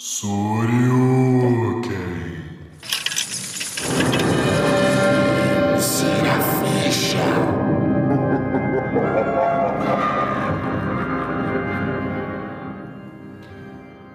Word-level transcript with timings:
Soryuken. 0.00 1.90
Tira 5.74 6.34
a 6.34 6.40
ficha. 6.62 7.18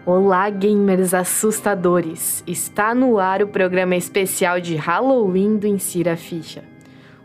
Olá, 0.06 0.50
gamers 0.50 1.14
assustadores! 1.14 2.46
Está 2.48 2.96
no 2.96 3.20
ar 3.20 3.44
o 3.44 3.50
programa 3.50 3.98
especial 3.98 4.62
de 4.62 4.78
Halloween 4.78 5.58
do 5.58 5.68
Insira 5.68 6.16
Ficha. 6.16 6.64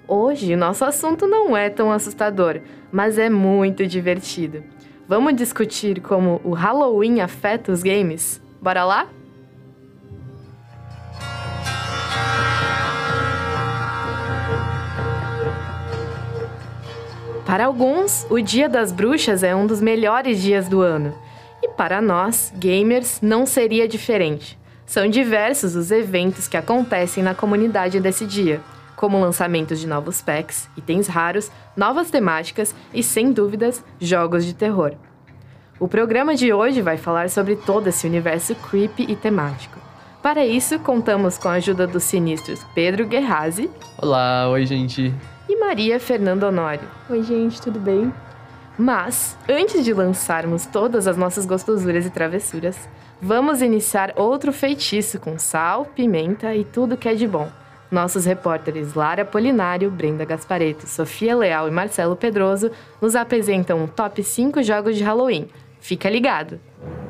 Hoje, 0.09 0.57
nosso 0.57 0.85
assunto 0.85 1.29
não 1.29 1.57
é 1.57 1.71
tão 1.71 1.93
assustador, 1.93 2.61
mas 2.91 3.19
é 3.19 3.31
muito 3.31 3.87
divertido. 3.87 4.65
Vamos 5.07 5.37
discutir 5.37 6.01
como 6.01 6.41
o 6.43 6.55
Halloween 6.55 7.21
afeta 7.21 7.71
os 7.71 7.85
games? 7.85 8.48
Bora 8.61 8.85
lá? 8.85 9.09
Para 17.47 17.65
alguns, 17.65 18.27
o 18.29 18.41
Dia 18.41 18.69
das 18.69 18.93
Bruxas 18.93 19.43
é 19.43 19.57
um 19.57 19.67
dos 19.67 19.81
melhores 19.81 20.43
dias 20.43 20.69
do 20.69 20.83
ano. 20.83 21.15
E 21.63 21.69
para 21.69 22.01
nós, 22.01 22.53
gamers, 22.55 23.21
não 23.23 23.47
seria 23.47 23.89
diferente. 23.89 24.59
São 24.85 25.09
diversos 25.09 25.75
os 25.75 25.91
eventos 25.91 26.47
que 26.47 26.57
acontecem 26.57 27.23
na 27.23 27.35
comunidade 27.35 28.01
desse 28.01 28.27
dia, 28.27 28.61
como 28.97 29.19
lançamentos 29.19 29.81
de 29.81 29.87
novos 29.87 30.21
packs, 30.21 30.69
itens 30.77 31.07
raros, 31.07 31.51
novas 31.77 32.11
temáticas 32.11 32.75
e, 32.93 33.03
sem 33.03 33.33
dúvidas, 33.33 33.83
jogos 33.99 34.45
de 34.45 34.55
terror. 34.55 34.95
O 35.81 35.87
programa 35.87 36.35
de 36.35 36.53
hoje 36.53 36.83
vai 36.83 36.97
falar 36.97 37.31
sobre 37.31 37.55
todo 37.55 37.87
esse 37.87 38.05
universo 38.07 38.55
creepy 38.57 39.05
e 39.09 39.15
temático. 39.15 39.79
Para 40.21 40.45
isso, 40.45 40.77
contamos 40.81 41.39
com 41.39 41.49
a 41.49 41.53
ajuda 41.53 41.87
dos 41.87 42.03
sinistros 42.03 42.65
Pedro 42.75 43.07
Guerrazi 43.07 43.71
Olá, 43.97 44.49
oi 44.49 44.67
gente. 44.67 45.15
e 45.49 45.57
Maria 45.57 46.01
Fernanda 46.01 46.49
Honório. 46.49 46.89
Oi, 47.09 47.23
gente, 47.23 47.63
tudo 47.63 47.79
bem? 47.79 48.13
Mas, 48.77 49.39
antes 49.49 49.85
de 49.85 49.95
lançarmos 49.95 50.67
todas 50.67 51.07
as 51.07 51.17
nossas 51.17 51.47
gostosuras 51.47 52.05
e 52.05 52.11
travessuras, 52.11 52.77
vamos 53.23 53.63
iniciar 53.63 54.13
outro 54.17 54.53
feitiço 54.53 55.21
com 55.21 55.39
sal, 55.39 55.85
pimenta 55.85 56.55
e 56.57 56.65
tudo 56.65 56.97
que 56.97 57.09
é 57.09 57.15
de 57.15 57.27
bom. 57.27 57.49
Nossos 57.91 58.25
repórteres 58.25 58.95
Lara 58.95 59.25
Polinário, 59.25 59.91
Brenda 59.91 60.25
Gaspareto, 60.25 60.89
Sofia 60.89 61.37
Leal 61.37 61.69
e 61.69 61.71
Marcelo 61.71 62.17
Pedroso 62.17 62.71
nos 63.01 63.15
apresentam 63.15 63.79
um 63.83 63.87
top 63.87 64.23
5 64.23 64.63
jogos 64.63 64.97
de 64.97 65.05
Halloween. 65.05 65.49
Fica 65.89 66.11
ligado! 66.11 66.61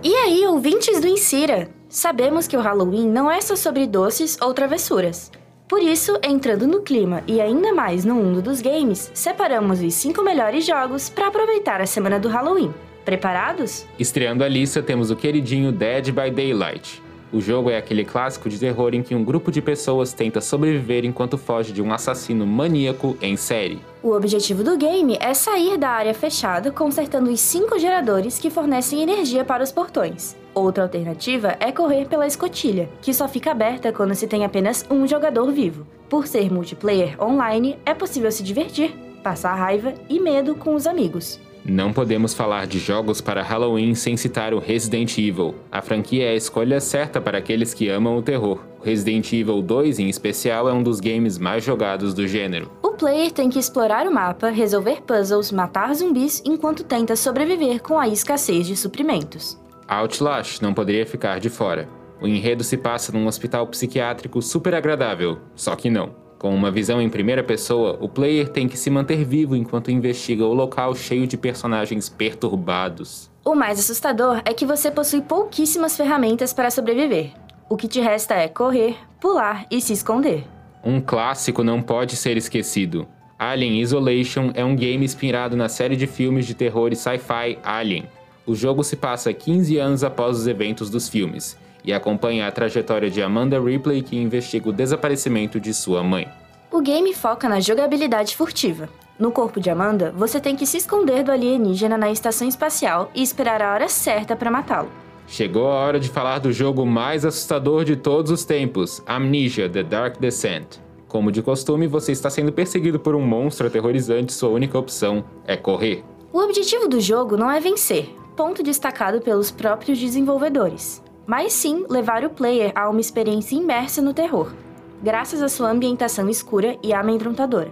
E 0.04 0.14
aí, 0.14 0.46
ouvintes 0.46 1.00
do 1.00 1.08
Insira? 1.08 1.68
Sabemos 1.88 2.46
que 2.46 2.56
o 2.56 2.60
Halloween 2.60 3.08
não 3.08 3.28
é 3.28 3.40
só 3.40 3.56
sobre 3.56 3.88
doces 3.88 4.38
ou 4.40 4.54
travessuras. 4.54 5.32
Por 5.66 5.82
isso, 5.82 6.16
entrando 6.22 6.64
no 6.64 6.82
clima 6.82 7.24
e 7.26 7.40
ainda 7.40 7.74
mais 7.74 8.04
no 8.04 8.14
mundo 8.14 8.40
dos 8.40 8.60
games, 8.60 9.10
separamos 9.12 9.82
os 9.82 9.94
5 9.94 10.22
melhores 10.22 10.64
jogos 10.64 11.10
para 11.10 11.26
aproveitar 11.26 11.80
a 11.80 11.86
semana 11.86 12.20
do 12.20 12.28
Halloween. 12.28 12.72
Preparados? 13.04 13.84
Estreando 13.98 14.44
a 14.44 14.48
lista, 14.48 14.80
temos 14.80 15.10
o 15.10 15.16
queridinho 15.16 15.72
Dead 15.72 16.12
by 16.12 16.30
Daylight. 16.30 17.02
O 17.30 17.40
jogo 17.42 17.68
é 17.68 17.76
aquele 17.76 18.06
clássico 18.06 18.48
de 18.48 18.58
terror 18.58 18.94
em 18.94 19.02
que 19.02 19.14
um 19.14 19.22
grupo 19.22 19.52
de 19.52 19.60
pessoas 19.60 20.14
tenta 20.14 20.40
sobreviver 20.40 21.04
enquanto 21.04 21.36
foge 21.36 21.72
de 21.72 21.82
um 21.82 21.92
assassino 21.92 22.46
maníaco 22.46 23.18
em 23.20 23.36
série. 23.36 23.80
O 24.02 24.12
objetivo 24.12 24.64
do 24.64 24.78
game 24.78 25.18
é 25.20 25.34
sair 25.34 25.76
da 25.76 25.90
área 25.90 26.14
fechada 26.14 26.70
consertando 26.70 27.30
os 27.30 27.40
5 27.40 27.78
geradores 27.78 28.38
que 28.38 28.48
fornecem 28.48 29.02
energia 29.02 29.44
para 29.44 29.62
os 29.62 29.70
portões. 29.70 30.34
Outra 30.54 30.84
alternativa 30.84 31.54
é 31.60 31.70
correr 31.70 32.08
pela 32.08 32.26
escotilha, 32.26 32.88
que 33.02 33.12
só 33.12 33.28
fica 33.28 33.50
aberta 33.50 33.92
quando 33.92 34.14
se 34.14 34.26
tem 34.26 34.44
apenas 34.44 34.86
um 34.90 35.06
jogador 35.06 35.52
vivo. 35.52 35.86
Por 36.08 36.26
ser 36.26 36.50
multiplayer 36.50 37.22
online, 37.22 37.78
é 37.84 37.92
possível 37.92 38.32
se 38.32 38.42
divertir, 38.42 38.94
passar 39.22 39.54
raiva 39.54 39.92
e 40.08 40.18
medo 40.18 40.54
com 40.54 40.74
os 40.74 40.86
amigos. 40.86 41.38
Não 41.68 41.92
podemos 41.92 42.32
falar 42.32 42.66
de 42.66 42.78
jogos 42.78 43.20
para 43.20 43.42
Halloween 43.42 43.94
sem 43.94 44.16
citar 44.16 44.54
o 44.54 44.58
Resident 44.58 45.18
Evil. 45.18 45.54
A 45.70 45.82
franquia 45.82 46.24
é 46.24 46.30
a 46.30 46.34
escolha 46.34 46.80
certa 46.80 47.20
para 47.20 47.36
aqueles 47.36 47.74
que 47.74 47.90
amam 47.90 48.16
o 48.16 48.22
terror. 48.22 48.60
O 48.80 48.82
Resident 48.82 49.30
Evil 49.34 49.60
2, 49.60 49.98
em 49.98 50.08
especial, 50.08 50.66
é 50.66 50.72
um 50.72 50.82
dos 50.82 50.98
games 50.98 51.36
mais 51.36 51.62
jogados 51.62 52.14
do 52.14 52.26
gênero. 52.26 52.72
O 52.82 52.92
player 52.92 53.30
tem 53.30 53.50
que 53.50 53.58
explorar 53.58 54.06
o 54.06 54.10
mapa, 54.10 54.48
resolver 54.48 55.02
puzzles, 55.02 55.52
matar 55.52 55.94
zumbis 55.94 56.42
enquanto 56.42 56.82
tenta 56.82 57.14
sobreviver 57.14 57.82
com 57.82 57.98
a 57.98 58.08
escassez 58.08 58.66
de 58.66 58.74
suprimentos. 58.74 59.60
Outlast 59.86 60.62
não 60.62 60.72
poderia 60.72 61.04
ficar 61.04 61.38
de 61.38 61.50
fora. 61.50 61.86
O 62.18 62.26
enredo 62.26 62.64
se 62.64 62.78
passa 62.78 63.12
num 63.12 63.26
hospital 63.26 63.66
psiquiátrico 63.66 64.40
super 64.40 64.74
agradável, 64.74 65.38
só 65.54 65.76
que 65.76 65.90
não. 65.90 66.27
Com 66.38 66.54
uma 66.54 66.70
visão 66.70 67.02
em 67.02 67.10
primeira 67.10 67.42
pessoa, 67.42 67.98
o 68.00 68.08
player 68.08 68.48
tem 68.48 68.68
que 68.68 68.78
se 68.78 68.88
manter 68.88 69.24
vivo 69.24 69.56
enquanto 69.56 69.90
investiga 69.90 70.46
o 70.46 70.54
local 70.54 70.94
cheio 70.94 71.26
de 71.26 71.36
personagens 71.36 72.08
perturbados. 72.08 73.28
O 73.44 73.56
mais 73.56 73.80
assustador 73.80 74.40
é 74.44 74.54
que 74.54 74.64
você 74.64 74.88
possui 74.88 75.20
pouquíssimas 75.20 75.96
ferramentas 75.96 76.52
para 76.52 76.70
sobreviver. 76.70 77.32
O 77.68 77.76
que 77.76 77.88
te 77.88 78.00
resta 78.00 78.34
é 78.34 78.46
correr, 78.46 78.96
pular 79.20 79.66
e 79.68 79.80
se 79.80 79.92
esconder. 79.92 80.44
Um 80.84 81.00
clássico 81.00 81.64
não 81.64 81.82
pode 81.82 82.14
ser 82.14 82.36
esquecido. 82.36 83.08
Alien 83.36 83.80
Isolation 83.80 84.52
é 84.54 84.64
um 84.64 84.76
game 84.76 85.04
inspirado 85.04 85.56
na 85.56 85.68
série 85.68 85.96
de 85.96 86.06
filmes 86.06 86.46
de 86.46 86.54
terror 86.54 86.92
e 86.92 86.96
sci-fi 86.96 87.58
Alien. 87.64 88.08
O 88.46 88.54
jogo 88.54 88.84
se 88.84 88.94
passa 88.94 89.32
15 89.32 89.76
anos 89.76 90.04
após 90.04 90.38
os 90.38 90.46
eventos 90.46 90.88
dos 90.88 91.08
filmes 91.08 91.58
e 91.84 91.92
acompanha 91.92 92.46
a 92.46 92.52
trajetória 92.52 93.10
de 93.10 93.22
Amanda 93.22 93.60
Ripley, 93.60 94.02
que 94.02 94.16
investiga 94.16 94.68
o 94.68 94.72
desaparecimento 94.72 95.60
de 95.60 95.72
sua 95.72 96.02
mãe. 96.02 96.28
O 96.70 96.80
game 96.80 97.14
foca 97.14 97.48
na 97.48 97.60
jogabilidade 97.60 98.36
furtiva. 98.36 98.88
No 99.18 99.32
corpo 99.32 99.58
de 99.58 99.68
Amanda, 99.68 100.12
você 100.16 100.38
tem 100.38 100.54
que 100.54 100.66
se 100.66 100.76
esconder 100.76 101.24
do 101.24 101.32
alienígena 101.32 101.98
na 101.98 102.10
estação 102.10 102.46
espacial 102.46 103.10
e 103.14 103.22
esperar 103.22 103.60
a 103.60 103.72
hora 103.72 103.88
certa 103.88 104.36
para 104.36 104.50
matá-lo. 104.50 104.88
Chegou 105.26 105.70
a 105.70 105.74
hora 105.80 105.98
de 105.98 106.08
falar 106.08 106.38
do 106.38 106.52
jogo 106.52 106.86
mais 106.86 107.24
assustador 107.24 107.84
de 107.84 107.96
todos 107.96 108.30
os 108.30 108.44
tempos, 108.44 109.02
Amnesia: 109.06 109.68
The 109.68 109.82
Dark 109.82 110.18
Descent. 110.18 110.78
Como 111.08 111.32
de 111.32 111.42
costume, 111.42 111.86
você 111.86 112.12
está 112.12 112.30
sendo 112.30 112.52
perseguido 112.52 113.00
por 113.00 113.14
um 113.14 113.20
monstro 113.20 113.66
aterrorizante, 113.66 114.32
sua 114.32 114.50
única 114.50 114.78
opção 114.78 115.24
é 115.46 115.56
correr. 115.56 116.04
O 116.32 116.38
objetivo 116.38 116.86
do 116.86 117.00
jogo 117.00 117.36
não 117.36 117.50
é 117.50 117.58
vencer, 117.58 118.14
ponto 118.36 118.62
destacado 118.62 119.20
pelos 119.20 119.50
próprios 119.50 119.98
desenvolvedores, 119.98 121.02
mas 121.28 121.52
sim 121.52 121.84
levar 121.90 122.24
o 122.24 122.30
player 122.30 122.72
a 122.74 122.88
uma 122.88 123.02
experiência 123.02 123.54
imersa 123.54 124.00
no 124.00 124.14
terror, 124.14 124.54
graças 125.02 125.42
à 125.42 125.48
sua 125.48 125.70
ambientação 125.70 126.26
escura 126.26 126.78
e 126.82 126.94
amedrontadora. 126.94 127.70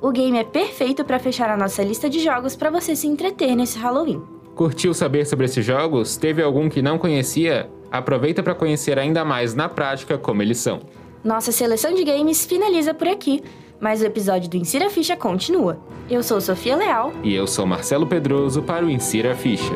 O 0.00 0.12
game 0.12 0.38
é 0.38 0.44
perfeito 0.44 1.04
para 1.04 1.18
fechar 1.18 1.50
a 1.50 1.56
nossa 1.56 1.82
lista 1.82 2.08
de 2.08 2.20
jogos 2.20 2.54
para 2.54 2.70
você 2.70 2.94
se 2.94 3.08
entreter 3.08 3.56
nesse 3.56 3.76
Halloween. 3.76 4.22
Curtiu 4.54 4.94
saber 4.94 5.26
sobre 5.26 5.46
esses 5.46 5.64
jogos? 5.64 6.16
Teve 6.16 6.42
algum 6.42 6.68
que 6.68 6.80
não 6.80 6.96
conhecia? 6.96 7.68
Aproveita 7.90 8.40
para 8.40 8.54
conhecer 8.54 8.96
ainda 8.98 9.24
mais 9.24 9.52
na 9.52 9.68
prática 9.68 10.16
como 10.16 10.40
eles 10.40 10.58
são. 10.58 10.80
Nossa 11.24 11.50
seleção 11.50 11.94
de 11.94 12.04
games 12.04 12.46
finaliza 12.46 12.94
por 12.94 13.08
aqui, 13.08 13.42
mas 13.80 14.00
o 14.00 14.06
episódio 14.06 14.48
do 14.48 14.56
Insira 14.56 14.88
Ficha 14.88 15.16
continua. 15.16 15.80
Eu 16.08 16.22
sou 16.22 16.40
Sofia 16.40 16.76
Leal. 16.76 17.12
E 17.24 17.34
eu 17.34 17.48
sou 17.48 17.66
Marcelo 17.66 18.06
Pedroso 18.06 18.62
para 18.62 18.84
o 18.84 18.90
Insira 18.90 19.34
Ficha. 19.34 19.74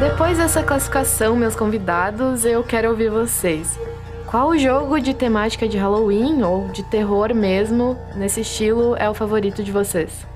Depois 0.00 0.38
dessa 0.38 0.62
classificação, 0.62 1.34
meus 1.36 1.56
convidados, 1.56 2.44
eu 2.44 2.62
quero 2.62 2.90
ouvir 2.90 3.10
vocês. 3.10 3.78
Qual 4.26 4.56
jogo 4.56 5.00
de 5.00 5.14
temática 5.14 5.66
de 5.66 5.76
Halloween 5.78 6.42
ou 6.42 6.68
de 6.68 6.82
terror 6.84 7.34
mesmo, 7.34 7.96
nesse 8.14 8.42
estilo, 8.42 8.94
é 8.96 9.08
o 9.08 9.14
favorito 9.14 9.62
de 9.64 9.72
vocês? 9.72 10.26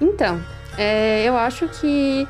Então, 0.00 0.40
é, 0.76 1.24
eu 1.24 1.36
acho 1.36 1.68
que 1.68 2.26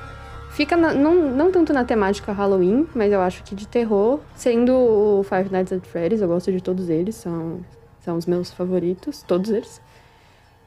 fica 0.51 0.77
na- 0.77 0.95
não, 0.95 1.15
não 1.15 1.51
tanto 1.51 1.73
na 1.73 1.85
temática 1.85 2.33
Halloween, 2.33 2.87
mas 2.95 3.13
eu 3.13 3.21
acho 3.21 3.43
que 3.43 3.55
de 3.55 3.67
terror, 3.67 4.21
sendo 4.37 4.73
o 4.75 5.25
Five 5.29 5.51
Nights 5.51 5.73
at 5.73 5.85
Freddy's, 5.87 6.21
eu 6.21 6.29
gosto 6.29 6.53
de 6.53 6.61
todos 6.61 6.89
eles, 6.89 7.17
são, 7.17 7.61
são 8.05 8.17
os 8.17 8.27
meus 8.27 8.53
favoritos, 8.53 9.23
todos 9.23 9.51
eles. 9.51 9.81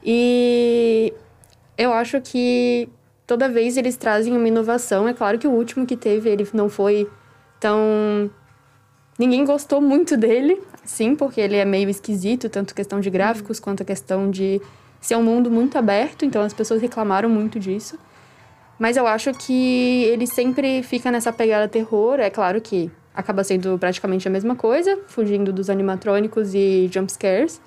E 0.04 1.14
eu 1.78 1.92
acho 1.92 2.20
que 2.20 2.88
toda 3.30 3.48
vez 3.48 3.76
eles 3.76 3.96
trazem 3.96 4.36
uma 4.36 4.48
inovação. 4.48 5.06
É 5.06 5.14
claro 5.14 5.38
que 5.38 5.46
o 5.46 5.52
último 5.52 5.86
que 5.86 5.96
teve, 5.96 6.28
ele 6.28 6.44
não 6.52 6.68
foi 6.68 7.08
tão. 7.60 8.28
Ninguém 9.16 9.44
gostou 9.44 9.80
muito 9.80 10.16
dele, 10.16 10.60
sim, 10.84 11.14
porque 11.14 11.40
ele 11.40 11.54
é 11.54 11.64
meio 11.64 11.88
esquisito, 11.88 12.48
tanto 12.48 12.74
questão 12.74 12.98
de 12.98 13.08
gráficos 13.08 13.60
quanto 13.60 13.84
a 13.84 13.86
questão 13.86 14.28
de 14.28 14.60
ser 15.00 15.14
um 15.14 15.22
mundo 15.22 15.48
muito 15.48 15.78
aberto, 15.78 16.24
então 16.24 16.42
as 16.42 16.52
pessoas 16.52 16.82
reclamaram 16.82 17.28
muito 17.28 17.60
disso. 17.60 17.96
Mas 18.76 18.96
eu 18.96 19.06
acho 19.06 19.32
que 19.32 20.02
ele 20.06 20.26
sempre 20.26 20.82
fica 20.82 21.12
nessa 21.12 21.32
pegada 21.32 21.68
terror. 21.68 22.18
É 22.18 22.30
claro 22.30 22.60
que 22.60 22.90
acaba 23.14 23.44
sendo 23.44 23.78
praticamente 23.78 24.26
a 24.26 24.30
mesma 24.30 24.56
coisa, 24.56 24.98
fugindo 25.06 25.52
dos 25.52 25.70
animatrônicos 25.70 26.52
e 26.52 26.90
jumpscares. 26.92 27.60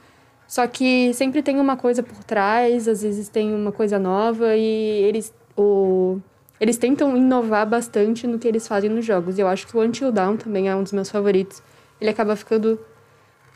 Só 0.46 0.68
que 0.68 1.14
sempre 1.14 1.42
tem 1.42 1.58
uma 1.58 1.78
coisa 1.78 2.04
por 2.04 2.22
trás, 2.26 2.86
às 2.86 3.02
vezes 3.02 3.30
tem 3.30 3.56
uma 3.56 3.72
coisa 3.72 3.98
nova 3.98 4.58
e 4.58 5.04
eles 5.08 5.34
o... 5.58 6.20
eles 6.60 6.78
tentam 6.78 7.16
inovar 7.16 7.68
bastante 7.68 8.26
no 8.28 8.40
que 8.40 8.48
eles 8.48 8.68
fazem 8.68 8.90
nos 8.90 9.06
jogos. 9.06 9.38
Eu 9.38 9.48
acho 9.48 9.68
que 9.68 9.78
o 9.78 9.82
Until 9.82 10.12
Dawn 10.12 10.38
também 10.38 10.70
é 10.70 10.76
um 10.76 10.84
dos 10.84 10.92
meus 10.92 11.10
favoritos. 11.10 11.62
Ele 12.00 12.10
acaba 12.10 12.36
ficando 12.36 12.80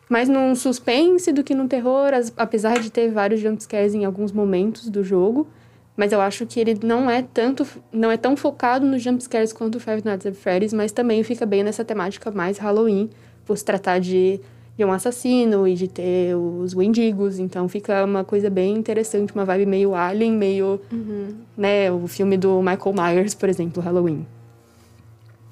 mais 0.10 0.30
num 0.30 0.56
suspense 0.56 1.32
do 1.32 1.44
que 1.44 1.54
no 1.54 1.68
terror, 1.68 2.12
apesar 2.38 2.80
de 2.80 2.90
ter 2.90 3.12
vários 3.12 3.42
jumpscares 3.42 3.94
em 3.94 4.06
alguns 4.06 4.32
momentos 4.32 4.90
do 4.90 5.04
jogo. 5.04 5.48
Mas 5.96 6.12
eu 6.12 6.22
acho 6.22 6.46
que 6.46 6.60
ele 6.60 6.80
não 6.84 7.10
é 7.10 7.24
tanto, 7.24 7.66
não 7.92 8.12
é 8.12 8.18
tão 8.18 8.38
focado 8.38 8.86
nos 8.86 9.02
jumpscares 9.02 9.52
quanto 9.52 9.76
o 9.76 9.80
Five 9.80 10.04
Nights 10.06 10.28
at 10.28 10.36
Freddy's, 10.36 10.72
mas 10.72 10.92
também 10.92 11.24
fica 11.24 11.46
bem 11.46 11.64
nessa 11.64 11.84
temática 11.84 12.30
mais 12.30 12.60
Halloween, 12.60 13.10
por 13.44 13.58
se 13.58 13.66
tratar 13.66 14.00
de, 14.00 14.40
de 14.78 14.86
um 14.86 14.92
assassino 14.92 15.68
e 15.68 15.74
de 15.74 15.88
ter 15.88 16.36
os 16.36 16.76
Wendigos, 16.76 17.40
então 17.40 17.68
fica 17.68 18.06
uma 18.06 18.24
coisa 18.24 18.50
bem 18.50 18.76
interessante, 18.76 19.34
uma 19.34 19.44
vibe 19.44 19.66
meio 19.66 19.96
Alien, 19.96 20.34
meio, 20.34 20.80
uhum. 20.92 21.36
né, 21.58 21.92
o 21.92 22.08
filme 22.08 22.38
do 22.38 22.62
Michael 22.62 22.94
Myers, 22.94 23.34
por 23.34 23.50
exemplo, 23.50 23.82
Halloween. 23.82 24.26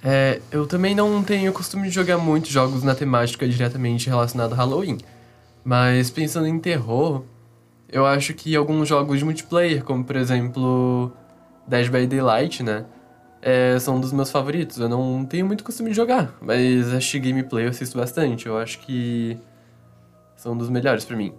É, 0.04 0.40
eu 0.52 0.68
também 0.68 0.94
não 0.94 1.24
tenho 1.24 1.52
costume 1.52 1.88
de 1.88 1.96
jogar 1.96 2.20
muitos 2.20 2.52
jogos 2.52 2.84
na 2.84 2.94
temática 2.94 3.48
diretamente 3.48 4.08
relacionada 4.08 4.54
a 4.54 4.58
Halloween. 4.58 5.00
Mas 5.64 6.12
pensando 6.12 6.46
em 6.46 6.60
terror, 6.60 7.24
eu 7.92 8.06
acho 8.06 8.36
que 8.36 8.56
alguns 8.56 8.88
jogos 8.88 9.18
de 9.18 9.26
multiplayer, 9.26 9.84
como 9.84 10.04
por 10.04 10.16
exemplo 10.16 11.12
Dead 11.68 11.90
by 11.90 12.06
Daylight, 12.06 12.62
né? 12.62 12.86
É, 13.48 13.78
são 13.78 13.98
um 13.98 14.00
dos 14.02 14.12
meus 14.12 14.32
favoritos. 14.32 14.80
Eu 14.80 14.90
não 14.90 15.24
tenho 15.24 15.46
muito 15.46 15.64
costume 15.64 15.92
de 15.92 15.96
jogar, 15.96 16.36
mas 16.42 16.92
acho 16.92 17.20
gameplay 17.20 17.66
eu 17.66 17.70
assisto 17.70 17.96
bastante. 17.96 18.48
Eu 18.48 18.58
acho 18.58 18.80
que 18.80 19.38
são 20.36 20.54
um 20.54 20.58
dos 20.58 20.68
melhores 20.68 21.06
para 21.06 21.16
mim. 21.16 21.32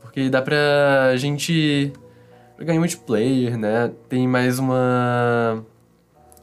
Porque 0.00 0.30
dá 0.30 0.40
pra 0.40 1.14
gente 1.16 1.92
jogar 2.58 2.72
em 2.72 2.78
multiplayer, 2.78 3.58
né? 3.58 3.92
Tem 4.08 4.26
mais 4.26 4.58
uma 4.58 5.62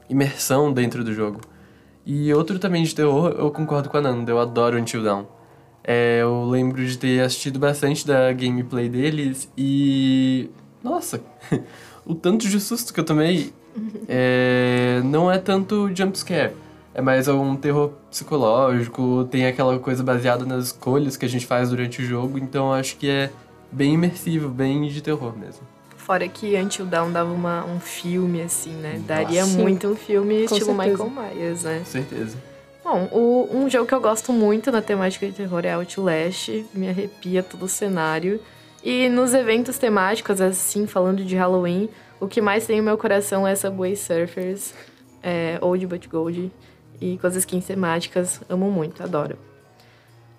imersão 0.08 0.72
dentro 0.72 1.04
do 1.04 1.12
jogo. 1.12 1.42
E 2.06 2.32
outro 2.32 2.60
também 2.60 2.84
de 2.84 2.94
terror, 2.94 3.36
eu 3.36 3.50
concordo 3.50 3.90
com 3.90 3.98
a 3.98 4.02
Nanda, 4.02 4.32
eu 4.32 4.40
adoro 4.40 4.78
Until 4.78 5.04
Dawn. 5.04 5.26
É, 5.84 6.20
eu 6.22 6.46
lembro 6.46 6.86
de 6.86 6.96
ter 6.96 7.22
assistido 7.22 7.58
bastante 7.58 8.06
da 8.06 8.32
gameplay 8.32 8.88
deles 8.88 9.52
e. 9.58 10.52
Nossa! 10.84 11.20
o 12.06 12.14
tanto 12.14 12.48
de 12.48 12.60
susto 12.60 12.94
que 12.94 13.00
eu 13.00 13.04
tomei 13.04 13.52
é, 14.08 15.02
não 15.04 15.32
é 15.32 15.38
tanto 15.38 15.90
jumpscare. 15.94 16.54
É 16.94 17.02
mais 17.02 17.28
um 17.28 17.56
terror 17.56 17.92
psicológico, 18.10 19.28
tem 19.32 19.46
aquela 19.46 19.78
coisa 19.80 20.04
baseada 20.04 20.46
nas 20.46 20.66
escolhas 20.66 21.16
que 21.16 21.26
a 21.26 21.30
gente 21.30 21.46
faz 21.46 21.70
durante 21.70 22.02
o 22.02 22.06
jogo, 22.06 22.38
então 22.38 22.74
acho 22.74 22.98
que 22.98 23.10
é 23.10 23.30
bem 23.72 23.94
imersivo, 23.94 24.50
bem 24.50 24.88
de 24.88 25.02
terror 25.02 25.38
mesmo. 25.38 25.62
Fora 25.96 26.28
que 26.28 26.56
Until 26.56 26.88
Dawn 26.88 27.12
dava 27.12 27.32
uma, 27.32 27.64
um 27.66 27.80
filme, 27.80 28.42
assim, 28.42 28.72
né? 28.72 29.00
Daria 29.06 29.42
Nossa. 29.42 29.60
muito 29.60 29.88
um 29.88 29.96
filme 29.96 30.48
Com 30.48 30.56
estilo 30.56 30.76
certeza. 30.76 31.04
Michael 31.04 31.10
Myers, 31.10 31.64
né? 31.64 31.80
Com 31.80 31.86
certeza. 31.86 32.38
Bom, 32.84 33.08
o, 33.12 33.50
um 33.52 33.70
jogo 33.70 33.86
que 33.86 33.94
eu 33.94 34.02
gosto 34.02 34.34
muito 34.34 34.72
na 34.72 34.82
temática 34.82 35.28
de 35.28 35.34
terror 35.34 35.64
é 35.64 35.74
Outlast, 35.74 36.66
me 36.74 36.90
arrepia 36.90 37.44
todo 37.44 37.66
o 37.66 37.68
cenário. 37.68 38.42
E 38.84 39.08
nos 39.10 39.34
eventos 39.34 39.78
temáticos, 39.78 40.42
assim, 40.42 40.88
falando 40.88 41.24
de 41.24 41.36
Halloween, 41.36 41.90
o 42.20 42.28
que 42.28 42.42
mais 42.42 42.66
tem 42.66 42.78
no 42.78 42.84
meu 42.84 42.98
coração 42.98 43.48
é 43.48 43.56
Subway 43.56 43.96
Surfers, 43.96 44.74
é, 45.24 45.58
Old 45.62 45.86
But 45.88 46.08
Gold 46.08 46.52
e 47.00 47.18
com 47.18 47.28
as 47.28 47.36
skins 47.36 47.66
temáticas, 47.66 48.42
amo 48.50 48.70
muito, 48.70 49.02
adoro. 49.02 49.38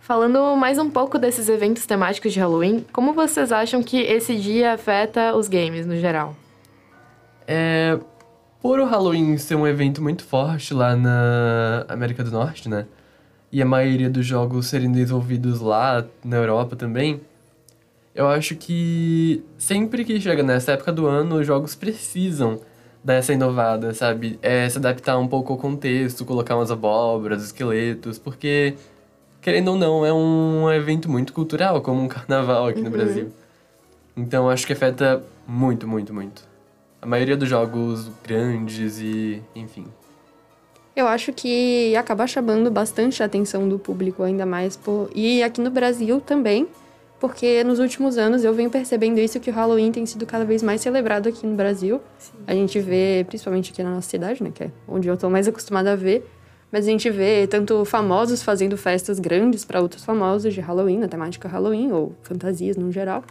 Falando 0.01 0.57
mais 0.57 0.79
um 0.79 0.91
pouco 0.91 1.19
desses 1.19 1.49
eventos 1.49 1.87
temáticos 1.87 2.33
de 2.33 2.41
Halloween, 2.41 2.85
como 2.93 3.13
vocês 3.13 3.53
acham 3.53 3.83
que 3.83 4.01
esse 4.01 4.37
dia 4.37 4.73
afeta 4.73 5.35
os 5.37 5.49
games 5.49 5.87
no 5.87 5.97
geral? 5.97 6.35
É, 7.47 7.99
por 8.61 8.79
o 8.79 8.85
Halloween 8.85 9.37
ser 9.39 9.55
um 9.55 9.67
evento 9.67 10.03
muito 10.03 10.25
forte 10.25 10.75
lá 10.75 10.97
na 10.97 11.85
América 11.89 12.23
do 12.23 12.31
Norte, 12.31 12.69
né? 12.69 12.87
E 13.53 13.61
a 13.61 13.65
maioria 13.65 14.09
dos 14.09 14.25
jogos 14.27 14.67
serem 14.67 14.93
desenvolvidos 14.93 15.61
lá 15.61 16.05
na 16.25 16.37
Europa 16.37 16.77
também, 16.77 17.21
eu 18.15 18.29
acho 18.29 18.57
que 18.57 19.43
sempre 19.59 20.05
que 20.05 20.21
chega 20.21 20.43
nessa 20.43 20.73
época 20.73 20.93
do 20.93 21.07
ano, 21.07 21.37
os 21.37 21.47
jogos 21.47 21.75
precisam 21.75 22.61
dessa 23.03 23.33
inovada, 23.33 23.95
sabe? 23.95 24.39
É 24.43 24.69
se 24.69 24.79
adaptar 24.79 25.19
um 25.19 25.27
pouco 25.27 25.53
ao 25.53 25.59
contexto, 25.59 26.25
colocar 26.25 26.57
umas 26.57 26.71
abóboras, 26.71 27.45
esqueletos, 27.45 28.19
porque, 28.19 28.75
querendo 29.41 29.69
ou 29.69 29.77
não, 29.77 30.05
é 30.05 30.13
um 30.13 30.71
evento 30.71 31.11
muito 31.11 31.33
cultural, 31.33 31.81
como 31.81 32.03
um 32.03 32.09
carnaval 32.09 32.67
aqui 32.67 32.81
no 32.81 32.87
uhum. 32.87 32.93
Brasil. 32.93 33.33
Então 34.17 34.51
acho 34.51 34.67
que 34.67 34.73
afeta 34.73 35.23
muito, 35.47 35.87
muito, 35.89 36.13
muito 36.13 36.51
a 37.01 37.07
maioria 37.07 37.37
dos 37.37 37.49
jogos 37.49 38.11
grandes 38.23 39.01
e 39.01 39.43
enfim. 39.55 39.87
Eu 40.95 41.07
acho 41.07 41.33
que 41.33 41.97
acaba 41.97 42.27
chamando 42.27 42.71
bastante 42.71 43.23
a 43.23 43.27
atenção 43.27 43.69
do 43.69 43.79
público, 43.79 44.23
ainda 44.23 44.45
mais 44.45 44.77
por. 44.77 45.11
E 45.15 45.43
aqui 45.43 45.61
no 45.61 45.71
Brasil 45.71 46.21
também, 46.21 46.69
porque 47.21 47.63
nos 47.63 47.79
últimos 47.79 48.17
anos 48.17 48.43
eu 48.43 48.53
venho 48.55 48.71
percebendo 48.71 49.21
isso 49.21 49.39
que 49.39 49.51
o 49.51 49.53
Halloween 49.53 49.93
tem 49.93 50.07
sido 50.07 50.25
cada 50.25 50.45
vez 50.45 50.63
mais 50.63 50.81
celebrado 50.81 51.29
aqui 51.29 51.47
no 51.47 51.55
Brasil. 51.55 52.01
Sim. 52.19 52.33
A 52.47 52.55
gente 52.55 52.81
vê, 52.81 53.25
principalmente 53.29 53.71
aqui 53.71 53.83
na 53.83 53.91
nossa 53.91 54.09
cidade, 54.09 54.43
né, 54.43 54.51
que 54.53 54.65
é 54.65 54.71
onde 54.89 55.07
eu 55.07 55.17
tô 55.17 55.29
mais 55.29 55.47
acostumada 55.47 55.93
a 55.93 55.97
ver, 55.97 56.27
mas 56.73 56.87
a 56.87 56.91
gente 56.91 57.11
vê 57.11 57.47
tanto 57.47 57.85
famosos 57.85 58.43
fazendo 58.43 58.77
festas 58.77 59.21
grandes 59.21 59.65
para 59.65 59.83
outros 59.83 60.03
famosos 60.03 60.55
de 60.55 60.61
Halloween, 60.61 60.99
na 60.99 61.09
temática 61.09 61.47
Halloween 61.47 61.93
ou 61.93 62.15
fantasias 62.23 62.77
no 62.77 62.91
geral. 62.91 63.23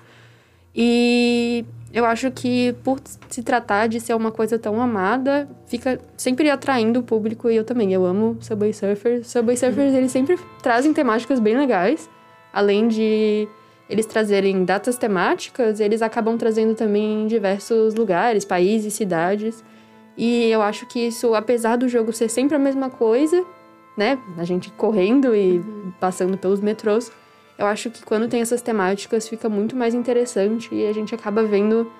E 0.75 1.65
eu 1.91 2.05
acho 2.05 2.29
que 2.29 2.75
por 2.83 2.99
se 3.27 3.41
tratar 3.41 3.87
de 3.87 3.99
ser 3.99 4.13
uma 4.13 4.31
coisa 4.31 4.59
tão 4.59 4.79
amada, 4.79 5.49
fica 5.65 5.99
sempre 6.15 6.49
atraindo 6.49 6.99
o 6.99 7.03
público 7.03 7.49
e 7.49 7.55
eu 7.55 7.63
também. 7.63 7.91
Eu 7.91 8.05
amo 8.05 8.37
Subway 8.39 8.71
Surfers. 8.71 9.27
Subway 9.27 9.57
Surfers, 9.57 9.93
eles 9.95 10.11
sempre 10.11 10.37
trazem 10.61 10.93
temáticas 10.93 11.39
bem 11.39 11.57
legais. 11.57 12.07
Além 12.53 12.87
de 12.87 13.47
eles 13.89 14.05
trazerem 14.05 14.63
datas 14.63 14.97
temáticas, 14.97 15.79
eles 15.79 16.01
acabam 16.01 16.37
trazendo 16.37 16.75
também 16.75 17.25
diversos 17.25 17.95
lugares, 17.95 18.45
países, 18.45 18.93
cidades. 18.93 19.63
E 20.15 20.49
eu 20.51 20.61
acho 20.61 20.85
que 20.85 20.99
isso, 20.99 21.33
apesar 21.33 21.75
do 21.75 21.89
jogo 21.89 22.13
ser 22.13 22.29
sempre 22.29 22.55
a 22.55 22.59
mesma 22.59 22.89
coisa, 22.89 23.43
né? 23.97 24.19
A 24.37 24.43
gente 24.43 24.69
correndo 24.71 25.35
e 25.35 25.57
uhum. 25.57 25.91
passando 25.99 26.37
pelos 26.37 26.61
metrôs, 26.61 27.11
eu 27.57 27.65
acho 27.65 27.89
que 27.89 28.03
quando 28.03 28.27
tem 28.27 28.41
essas 28.41 28.61
temáticas 28.61 29.27
fica 29.27 29.49
muito 29.49 29.75
mais 29.75 29.93
interessante 29.93 30.73
e 30.73 30.87
a 30.87 30.93
gente 30.93 31.15
acaba 31.15 31.43
vendo 31.43 31.91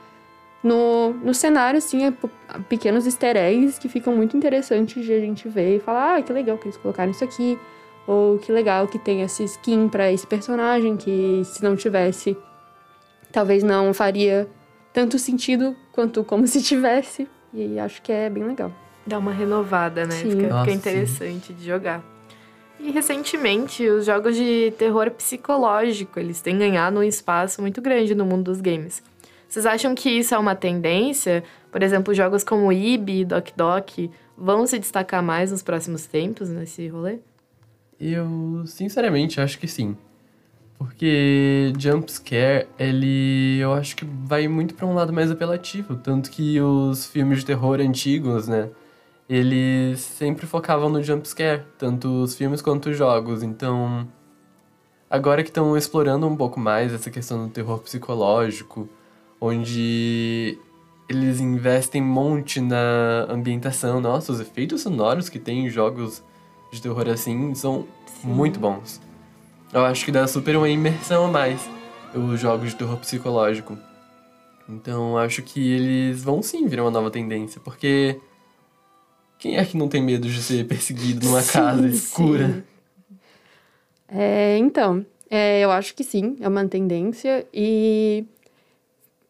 no, 0.64 1.14
no 1.14 1.34
cenário, 1.34 1.78
assim, 1.78 2.06
é 2.06 2.14
pequenos 2.68 3.06
easter 3.06 3.36
eggs 3.36 3.80
que 3.80 3.90
ficam 3.90 4.16
muito 4.16 4.38
interessantes 4.38 5.04
de 5.04 5.14
a 5.14 5.20
gente 5.20 5.48
ver 5.48 5.78
e 5.78 5.80
falar, 5.80 6.18
ah, 6.18 6.22
que 6.22 6.32
legal 6.32 6.58
que 6.58 6.66
eles 6.66 6.78
colocaram 6.78 7.12
isso 7.12 7.24
aqui, 7.24 7.58
ou 8.10 8.40
que 8.40 8.52
legal 8.52 8.88
que 8.88 8.98
tem 8.98 9.22
essa 9.22 9.44
skin 9.44 9.88
para 9.88 10.12
esse 10.12 10.26
personagem 10.26 10.98
que 10.98 11.44
se 11.46 11.64
não 11.64 11.76
tivesse, 11.76 12.36
talvez 13.32 13.62
não 13.62 13.94
faria 13.94 14.50
tanto 14.92 15.20
sentido 15.20 15.76
quanto 15.92 16.24
como 16.24 16.48
se 16.48 16.64
tivesse. 16.64 17.28
E 17.54 17.78
acho 17.78 18.02
que 18.02 18.12
é 18.12 18.28
bem 18.28 18.44
legal. 18.44 18.72
Dá 19.06 19.20
uma 19.20 19.32
renovada, 19.32 20.08
né? 20.08 20.16
Sim. 20.16 20.32
Fica, 20.32 20.48
Nossa, 20.48 20.66
fica 20.66 20.74
interessante 20.74 21.48
sim. 21.50 21.54
de 21.54 21.64
jogar. 21.64 22.04
E 22.80 22.90
recentemente, 22.90 23.88
os 23.88 24.08
jogos 24.08 24.36
de 24.36 24.74
terror 24.76 25.12
psicológico, 25.12 26.20
eles 26.20 26.42
têm 26.42 26.58
ganhado 26.58 26.98
um 26.98 27.04
espaço 27.04 27.62
muito 27.62 27.80
grande 27.80 28.16
no 28.16 28.26
mundo 28.26 28.46
dos 28.46 28.60
games. 28.60 29.04
Vocês 29.48 29.68
acham 29.68 29.94
que 29.94 30.10
isso 30.10 30.34
é 30.34 30.38
uma 30.40 30.56
tendência? 30.56 31.44
Por 31.72 31.84
exemplo, 31.84 32.12
jogos 32.16 32.44
como 32.44 32.74
Ibi 32.74 33.20
e 33.20 33.26
Doc 33.26 33.50
Doc 33.56 33.92
vão 34.36 34.66
se 34.66 34.80
destacar 34.80 35.22
mais 35.22 35.52
nos 35.52 35.62
próximos 35.62 36.08
tempos 36.08 36.50
nesse 36.50 36.88
rolê? 36.88 37.20
Eu, 38.00 38.64
sinceramente, 38.66 39.42
acho 39.42 39.60
que 39.60 39.68
sim. 39.68 39.98
Porque 40.78 41.74
jumpscare, 41.78 42.68
ele 42.78 43.60
eu 43.60 43.74
acho 43.74 43.96
que 43.96 44.06
vai 44.06 44.48
muito 44.48 44.74
para 44.74 44.86
um 44.86 44.94
lado 44.94 45.12
mais 45.12 45.30
apelativo. 45.30 45.96
Tanto 45.98 46.32
que 46.32 46.62
os 46.62 47.06
filmes 47.06 47.40
de 47.40 47.46
terror 47.46 47.82
antigos, 47.82 48.48
né? 48.48 48.70
eles 49.30 50.00
sempre 50.00 50.48
focavam 50.48 50.90
no 50.90 51.04
jumpscare, 51.04 51.64
tanto 51.78 52.24
os 52.24 52.36
filmes 52.36 52.64
quanto 52.64 52.90
os 52.90 52.98
jogos. 52.98 53.44
Então, 53.44 54.08
agora 55.08 55.44
que 55.44 55.50
estão 55.50 55.78
explorando 55.78 56.28
um 56.28 56.36
pouco 56.36 56.60
mais 56.60 56.92
essa 56.92 57.12
questão 57.12 57.46
do 57.46 57.54
terror 57.54 57.78
psicológico, 57.80 58.90
onde 59.40 60.58
eles 61.08 61.40
investem 61.40 62.02
um 62.02 62.08
monte 62.08 62.60
na 62.60 63.28
ambientação. 63.30 64.02
Nossa, 64.02 64.32
os 64.32 64.40
efeitos 64.40 64.82
sonoros 64.82 65.30
que 65.30 65.38
tem 65.38 65.68
em 65.68 65.70
jogos 65.70 66.24
de 66.72 66.82
terror 66.82 67.08
assim 67.10 67.54
são 67.56 67.88
Sim. 68.22 68.28
muito 68.28 68.60
bons. 68.60 69.02
Eu 69.72 69.86
acho 69.86 70.04
que 70.06 70.12
dá 70.12 70.28
super 70.28 70.56
uma 70.58 70.70
imersão 70.70 71.26
a 71.26 71.28
mais 71.28 71.70
os 72.14 72.40
jogos 72.40 72.70
de 72.72 72.76
terror 72.76 72.98
psicológico. 72.98 73.78
Então, 74.68 75.18
acho 75.18 75.42
que 75.42 75.72
eles 75.74 76.24
vão 76.24 76.42
sim 76.42 76.68
virar 76.68 76.84
uma 76.84 76.92
nova 76.92 77.10
tendência, 77.12 77.60
porque 77.64 78.20
quem 79.38 79.58
é 79.58 79.66
que 79.66 79.78
não 79.78 79.88
tem 79.88 80.02
medo 80.02 80.28
de 80.28 80.42
ser 80.42 80.66
perseguido 80.68 81.26
numa 81.26 81.42
sim, 81.44 81.54
casa 81.54 81.88
escura? 81.88 82.64
É, 84.08 84.58
então, 84.58 85.06
é, 85.30 85.60
eu 85.62 85.72
acho 85.72 85.94
que 85.96 86.04
sim, 86.04 86.36
é 86.40 86.48
uma 86.48 86.68
tendência. 86.68 87.46
E 87.54 88.26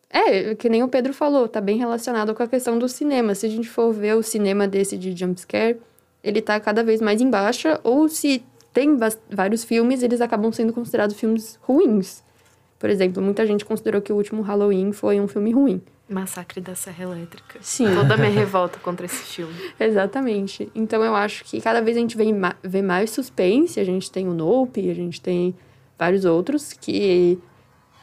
É, 0.10 0.56
que 0.56 0.68
nem 0.70 0.82
o 0.84 0.88
Pedro 0.88 1.14
falou, 1.14 1.48
tá 1.48 1.62
bem 1.62 1.78
relacionado 1.78 2.34
com 2.34 2.42
a 2.42 2.48
questão 2.48 2.80
do 2.80 2.90
cinema. 2.90 3.36
Se 3.36 3.46
a 3.46 3.50
gente 3.50 3.70
for 3.70 3.94
ver 3.94 4.16
o 4.16 4.24
cinema 4.24 4.68
desse 4.68 4.98
de 4.98 5.16
jumpscare, 5.16 5.78
ele 6.24 6.42
tá 6.42 6.60
cada 6.60 6.84
vez 6.84 7.02
mais 7.02 7.22
em 7.22 7.30
baixa, 7.30 7.80
ou 7.84 8.10
se 8.10 8.44
tem 8.74 8.98
vários 9.30 9.64
filmes, 9.64 10.04
eles 10.04 10.22
acabam 10.22 10.52
sendo 10.52 10.74
considerados 10.74 11.16
filmes 11.16 11.60
ruins. 11.62 12.24
Por 12.78 12.90
exemplo, 12.90 13.22
muita 13.22 13.46
gente 13.46 13.66
considerou 13.66 14.02
que 14.02 14.14
o 14.14 14.16
último 14.16 14.42
Halloween 14.42 14.92
foi 14.92 15.20
um 15.20 15.28
filme 15.28 15.52
ruim. 15.52 15.82
Massacre 16.08 16.60
da 16.60 16.74
Serra 16.74 17.04
Elétrica. 17.04 17.60
Sim. 17.62 17.94
Toda 17.94 18.18
minha 18.18 18.32
revolta 18.32 18.80
contra 18.80 19.06
esse 19.06 19.24
filme. 19.24 19.54
Exatamente. 19.80 20.72
Então 20.74 21.04
eu 21.04 21.16
acho 21.16 21.44
que 21.44 21.62
cada 21.62 21.82
vez 21.82 21.98
a 21.98 22.00
gente 22.00 22.18
vê, 22.18 22.26
vê 22.64 22.82
mais 22.82 23.12
suspense. 23.12 23.80
A 23.80 23.84
gente 23.84 24.10
tem 24.10 24.28
o 24.28 24.34
Nope, 24.34 24.90
a 24.90 24.96
gente 24.96 25.22
tem 25.22 25.54
vários 25.98 26.26
outros 26.26 26.74
que, 26.74 27.38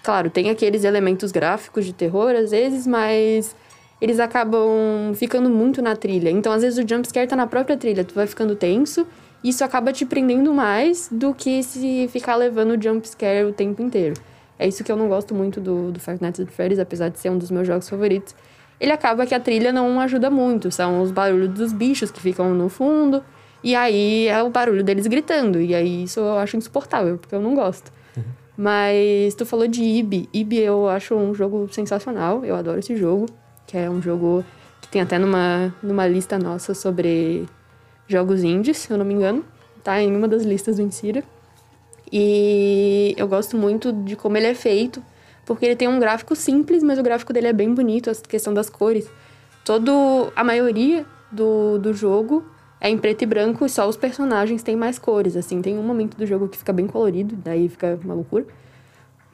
claro, 0.04 0.30
tem 0.30 0.50
aqueles 0.50 0.85
elementos 0.85 1.32
gráficos 1.32 1.85
de 1.85 1.92
terror 1.92 2.35
às 2.37 2.50
vezes, 2.52 2.87
mas 2.87 3.56
eles 4.00 4.20
acabam 4.20 5.14
ficando 5.14 5.48
muito 5.48 5.80
na 5.80 5.96
trilha. 5.96 6.30
Então 6.30 6.52
às 6.52 6.62
vezes 6.62 6.82
o 6.82 6.88
jumpscare 6.88 7.28
tá 7.28 7.36
na 7.36 7.46
própria 7.46 7.76
trilha, 7.76 8.04
tu 8.04 8.14
vai 8.14 8.26
ficando 8.26 8.54
tenso. 8.54 9.06
E 9.44 9.50
isso 9.50 9.62
acaba 9.64 9.92
te 9.92 10.04
prendendo 10.04 10.52
mais 10.52 11.08
do 11.10 11.34
que 11.34 11.62
se 11.62 12.08
ficar 12.08 12.36
levando 12.36 12.78
o 12.78 12.82
jumpscare 12.82 13.44
o 13.44 13.52
tempo 13.52 13.82
inteiro. 13.82 14.14
É 14.58 14.66
isso 14.66 14.82
que 14.82 14.90
eu 14.90 14.96
não 14.96 15.08
gosto 15.08 15.34
muito 15.34 15.60
do, 15.60 15.92
do 15.92 16.00
Five 16.00 16.18
Nights 16.20 16.40
at 16.40 16.48
Freddy's, 16.48 16.78
apesar 16.78 17.10
de 17.10 17.18
ser 17.18 17.30
um 17.30 17.38
dos 17.38 17.50
meus 17.50 17.66
jogos 17.66 17.88
favoritos. 17.88 18.34
Ele 18.80 18.92
acaba 18.92 19.26
que 19.26 19.34
a 19.34 19.40
trilha 19.40 19.72
não 19.72 20.00
ajuda 20.00 20.30
muito, 20.30 20.70
são 20.70 21.00
os 21.00 21.10
barulhos 21.10 21.50
dos 21.50 21.72
bichos 21.72 22.10
que 22.10 22.20
ficam 22.20 22.54
no 22.54 22.68
fundo, 22.68 23.22
e 23.62 23.74
aí 23.74 24.28
é 24.28 24.42
o 24.42 24.50
barulho 24.50 24.84
deles 24.84 25.06
gritando, 25.06 25.60
e 25.60 25.74
aí 25.74 26.04
isso 26.04 26.20
eu 26.20 26.38
acho 26.38 26.56
insuportável, 26.56 27.16
porque 27.18 27.34
eu 27.34 27.40
não 27.40 27.54
gosto. 27.54 27.90
Uhum. 28.16 28.22
Mas 28.56 29.34
tu 29.34 29.46
falou 29.46 29.66
de 29.66 29.82
Ibi. 29.82 30.28
Ibi 30.32 30.58
eu 30.58 30.88
acho 30.88 31.14
um 31.14 31.34
jogo 31.34 31.68
sensacional, 31.70 32.44
eu 32.44 32.54
adoro 32.54 32.78
esse 32.78 32.96
jogo, 32.96 33.26
que 33.66 33.76
é 33.76 33.90
um 33.90 34.00
jogo 34.00 34.44
que 34.80 34.88
tem 34.88 35.00
até 35.02 35.18
numa, 35.18 35.75
numa 35.82 36.06
lista 36.06 36.38
nossa 36.38 36.75
sobre 36.75 37.46
jogos 38.06 38.42
indies, 38.42 38.78
se 38.78 38.90
eu 38.90 38.99
não 38.99 39.04
me 39.04 39.14
engano. 39.14 39.44
Tá 39.82 40.00
em 40.00 40.14
uma 40.14 40.28
das 40.28 40.42
listas 40.42 40.76
do 40.76 40.82
Insira. 40.82 41.23
E 42.12 43.14
eu 43.16 43.26
gosto 43.26 43.56
muito 43.56 43.92
de 43.92 44.14
como 44.14 44.37
ele 44.37 44.46
é 44.46 44.54
feito, 44.54 45.02
porque 45.44 45.66
ele 45.66 45.76
tem 45.76 45.88
um 45.88 45.99
gráfico 45.99 46.37
simples, 46.37 46.82
mas 46.82 46.99
o 46.99 47.02
gráfico 47.02 47.32
dele 47.32 47.49
é 47.49 47.52
bem 47.52 47.75
bonito, 47.75 48.11
a 48.11 48.14
questão 48.14 48.54
das 48.54 48.70
cores. 48.70 49.08
Todo 49.64 50.32
a 50.37 50.44
maioria 50.44 51.04
do, 51.30 51.78
do 51.78 51.92
jogo 51.92 52.44
é 52.80 52.88
em 52.88 52.96
preto 52.96 53.23
e 53.23 53.26
branco 53.26 53.66
e 53.66 53.68
só 53.68 53.88
os 53.88 53.96
personagens 53.96 54.62
têm 54.62 54.76
mais 54.76 54.99
cores, 54.99 55.37
assim. 55.37 55.61
Tem 55.61 55.76
um 55.76 55.82
momento 55.82 56.16
do 56.16 56.25
jogo 56.25 56.49
que 56.49 56.56
fica 56.56 56.73
bem 56.73 56.87
colorido, 56.87 57.35
daí 57.37 57.68
fica 57.68 57.99
uma 58.04 58.14
loucura. 58.14 58.46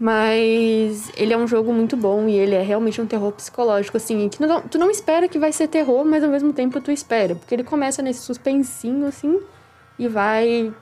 Mas 0.02 1.12
ele 1.16 1.32
é 1.32 1.38
um 1.38 1.46
jogo 1.46 1.72
muito 1.72 1.96
bom 1.96 2.26
e 2.26 2.34
ele 2.34 2.56
é 2.56 2.60
realmente 2.60 3.00
um 3.00 3.06
terror 3.06 3.30
psicológico, 3.30 3.96
assim, 3.96 4.28
que 4.28 4.44
não, 4.44 4.60
tu 4.60 4.76
não 4.76 4.90
espera 4.90 5.28
que 5.28 5.38
vai 5.38 5.52
ser 5.52 5.68
terror, 5.68 6.04
mas 6.04 6.24
ao 6.24 6.28
mesmo 6.28 6.52
tempo 6.52 6.80
tu 6.80 6.90
espera. 6.90 7.36
Porque 7.36 7.54
ele 7.54 7.62
começa 7.62 8.02
nesse 8.02 8.18
suspensinho, 8.18 9.06
assim, 9.06 9.38
e 9.96 10.08
vai 10.08 10.74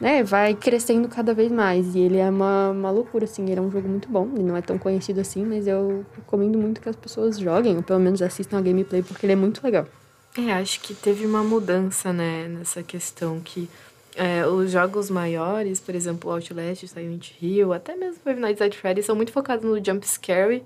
né, 0.00 0.24
vai 0.24 0.56
crescendo 0.56 1.06
cada 1.08 1.32
vez 1.32 1.52
mais. 1.52 1.94
E 1.94 2.00
ele 2.00 2.16
é 2.16 2.28
uma, 2.28 2.70
uma 2.70 2.90
loucura, 2.90 3.26
assim. 3.26 3.48
Ele 3.48 3.60
é 3.60 3.62
um 3.62 3.70
jogo 3.70 3.88
muito 3.88 4.08
bom. 4.08 4.28
Ele 4.34 4.42
não 4.42 4.56
é 4.56 4.60
tão 4.60 4.76
conhecido 4.76 5.20
assim, 5.20 5.44
mas 5.44 5.68
eu 5.68 6.04
recomendo 6.16 6.58
muito 6.58 6.80
que 6.80 6.88
as 6.88 6.96
pessoas 6.96 7.38
joguem, 7.38 7.76
ou 7.76 7.82
pelo 7.84 8.00
menos 8.00 8.20
assistam 8.20 8.58
a 8.58 8.60
gameplay, 8.60 9.04
porque 9.04 9.24
ele 9.24 9.34
é 9.34 9.36
muito 9.36 9.62
legal. 9.62 9.86
É, 10.36 10.52
acho 10.54 10.80
que 10.80 10.94
teve 10.94 11.24
uma 11.24 11.44
mudança, 11.44 12.12
né, 12.12 12.48
nessa 12.48 12.82
questão 12.82 13.38
que 13.38 13.70
é, 14.18 14.44
os 14.44 14.72
jogos 14.72 15.08
maiores, 15.08 15.78
por 15.78 15.94
exemplo, 15.94 16.32
Outlast, 16.32 16.88
Silent 16.88 17.30
Hill, 17.40 17.72
até 17.72 17.94
mesmo 17.94 18.20
Five 18.24 18.40
Nights 18.40 18.60
at 18.60 18.74
Freddy's, 18.74 19.06
são 19.06 19.14
muito 19.14 19.30
focados 19.30 19.64
no 19.64 19.76
jump 19.76 20.04
scare, 20.04 20.64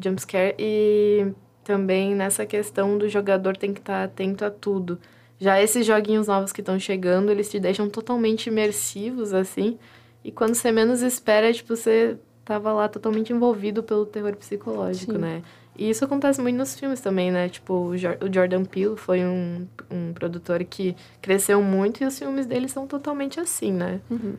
jump 0.00 0.20
scare 0.20 0.54
e 0.56 1.26
também 1.64 2.14
nessa 2.14 2.46
questão 2.46 2.96
do 2.96 3.08
jogador 3.08 3.56
tem 3.56 3.74
que 3.74 3.80
estar 3.80 4.04
atento 4.04 4.44
a 4.44 4.50
tudo. 4.50 5.00
Já 5.40 5.60
esses 5.60 5.84
joguinhos 5.84 6.28
novos 6.28 6.52
que 6.52 6.60
estão 6.60 6.78
chegando, 6.78 7.32
eles 7.32 7.50
te 7.50 7.58
deixam 7.58 7.90
totalmente 7.90 8.46
imersivos, 8.46 9.34
assim. 9.34 9.76
E 10.22 10.30
quando 10.30 10.54
você 10.54 10.70
menos 10.70 11.02
espera, 11.02 11.52
tipo, 11.52 11.74
você 11.74 12.16
tava 12.44 12.72
lá 12.72 12.88
totalmente 12.88 13.32
envolvido 13.32 13.82
pelo 13.82 14.06
terror 14.06 14.36
psicológico, 14.36 15.14
Sim. 15.14 15.18
né? 15.18 15.42
E 15.76 15.88
isso 15.88 16.04
acontece 16.04 16.40
muito 16.40 16.56
nos 16.56 16.78
filmes 16.78 17.00
também, 17.00 17.30
né? 17.30 17.48
Tipo, 17.48 17.74
o 17.74 17.96
Jordan 17.96 18.64
Peele 18.64 18.96
foi 18.96 19.24
um, 19.24 19.66
um 19.90 20.12
produtor 20.12 20.62
que 20.64 20.94
cresceu 21.20 21.62
muito 21.62 22.02
e 22.02 22.06
os 22.06 22.18
filmes 22.18 22.44
dele 22.44 22.68
são 22.68 22.86
totalmente 22.86 23.40
assim, 23.40 23.72
né? 23.72 24.00
Uhum. 24.10 24.34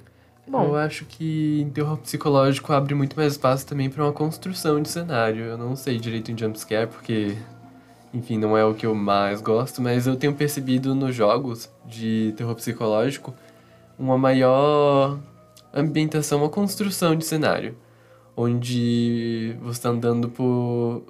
Bom, 0.47 0.65
eu 0.65 0.75
acho 0.75 1.05
que 1.05 1.67
terror 1.73 1.97
psicológico 1.97 2.73
abre 2.73 2.93
muito 2.93 3.15
mais 3.15 3.33
espaço 3.33 3.65
também 3.65 3.89
para 3.89 4.03
uma 4.03 4.11
construção 4.11 4.81
de 4.81 4.89
cenário. 4.89 5.45
Eu 5.45 5.57
não 5.57 5.75
sei 5.75 5.97
direito 5.97 6.31
em 6.31 6.37
jumpscare, 6.37 6.87
porque 6.87 7.35
enfim, 8.13 8.37
não 8.37 8.55
é 8.55 8.63
o 8.63 8.75
que 8.75 8.85
eu 8.85 8.93
mais 8.93 9.41
gosto, 9.41 9.81
mas 9.81 10.05
eu 10.05 10.15
tenho 10.15 10.35
percebido 10.35 10.93
nos 10.93 11.15
jogos 11.15 11.69
de 11.85 12.33
terror 12.37 12.53
psicológico 12.55 13.33
uma 13.97 14.17
maior 14.17 15.17
ambientação, 15.73 16.39
uma 16.39 16.49
construção 16.49 17.15
de 17.15 17.25
cenário, 17.25 17.75
onde 18.35 19.55
você 19.61 19.79
está 19.79 19.89
andando 19.89 20.29
por 20.29 21.03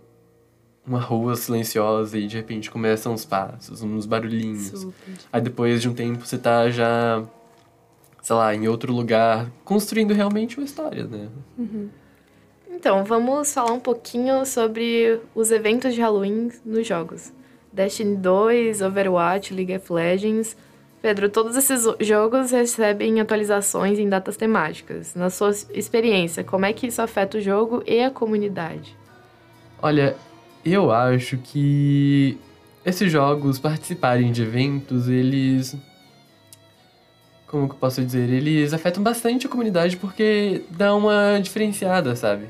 uma 0.86 1.00
rua 1.00 1.36
silenciosa 1.36 2.18
e 2.18 2.28
de 2.28 2.36
repente 2.36 2.70
começam 2.70 3.14
uns 3.14 3.26
passos, 3.26 3.82
uns 3.82 4.06
barulhinhos. 4.06 4.68
Super. 4.68 5.14
Aí 5.32 5.42
depois 5.42 5.82
de 5.82 5.90
um 5.90 5.94
tempo 5.94 6.26
você 6.26 6.38
tá 6.38 6.70
já, 6.70 7.24
sei 8.22 8.36
lá, 8.36 8.54
em 8.54 8.68
outro 8.68 8.92
lugar, 8.92 9.50
construindo 9.64 10.14
realmente 10.14 10.58
uma 10.58 10.66
história, 10.66 11.06
né? 11.06 11.30
Uhum. 11.58 11.90
Então, 12.70 13.04
vamos 13.06 13.54
falar 13.54 13.72
um 13.72 13.80
pouquinho 13.80 14.46
sobre 14.46 15.20
os 15.34 15.52
eventos 15.52 15.94
de 15.94 16.02
Halloween 16.02 16.52
nos 16.66 16.86
jogos. 16.86 17.32
Destiny 17.72 18.18
2, 18.18 18.82
Overwatch, 18.82 19.54
League 19.54 19.76
of 19.76 19.94
Legends. 19.94 20.58
Pedro, 21.02 21.30
todos 21.30 21.56
esses 21.56 21.86
jogos 22.00 22.52
recebem 22.52 23.22
atualizações 23.22 24.00
em 24.00 24.10
datas 24.10 24.38
temáticas. 24.38 25.16
Na 25.16 25.30
sua 25.30 25.52
experiência, 25.74 26.44
como 26.44 26.66
é 26.66 26.74
que 26.74 26.88
isso 26.88 27.02
afeta 27.02 27.38
o 27.38 27.42
jogo 27.42 27.84
e 27.86 28.02
a 28.02 28.10
comunidade? 28.10 28.98
Olha, 29.82 30.16
eu 30.66 30.92
acho 30.92 31.38
que 31.38 32.38
esses 32.86 33.12
jogos 33.12 33.60
participarem 33.60 34.32
de 34.32 34.44
eventos, 34.44 35.08
eles. 35.08 35.76
Como 37.48 37.68
que 37.68 37.76
eu 37.76 37.80
posso 37.80 38.04
dizer? 38.04 38.30
Eles 38.30 38.74
afetam 38.74 39.04
bastante 39.04 39.46
a 39.46 39.50
comunidade 39.50 39.98
porque 39.98 40.64
dá 40.72 40.96
uma 40.96 41.40
diferenciada, 41.40 42.16
sabe? 42.16 42.48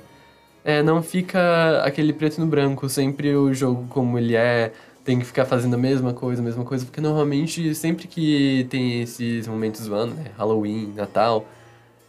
é, 0.63 0.81
não 0.81 1.03
fica 1.03 1.81
aquele 1.83 2.13
preto 2.13 2.39
no 2.39 2.47
branco, 2.47 2.87
sempre 2.87 3.35
o 3.35 3.53
jogo 3.53 3.85
como 3.89 4.17
ele 4.17 4.35
é, 4.35 4.71
tem 5.03 5.19
que 5.19 5.25
ficar 5.25 5.45
fazendo 5.45 5.73
a 5.73 5.77
mesma 5.77 6.13
coisa, 6.13 6.41
a 6.41 6.45
mesma 6.45 6.63
coisa, 6.63 6.85
porque 6.85 7.01
normalmente 7.01 7.75
sempre 7.75 8.07
que 8.07 8.65
tem 8.69 9.01
esses 9.01 9.47
momentos 9.47 9.87
do 9.87 9.93
ano, 9.93 10.13
né, 10.15 10.31
Halloween, 10.37 10.93
Natal, 10.95 11.45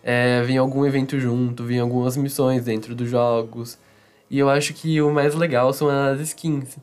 é, 0.02 0.42
vem 0.42 0.58
algum 0.58 0.86
evento 0.86 1.18
junto, 1.18 1.64
vem 1.64 1.80
algumas 1.80 2.16
missões 2.16 2.64
dentro 2.64 2.94
dos 2.94 3.08
jogos, 3.10 3.78
e 4.34 4.38
eu 4.40 4.50
acho 4.50 4.74
que 4.74 5.00
o 5.00 5.12
mais 5.12 5.32
legal 5.36 5.72
são 5.72 5.88
as 5.88 6.18
skins 6.18 6.76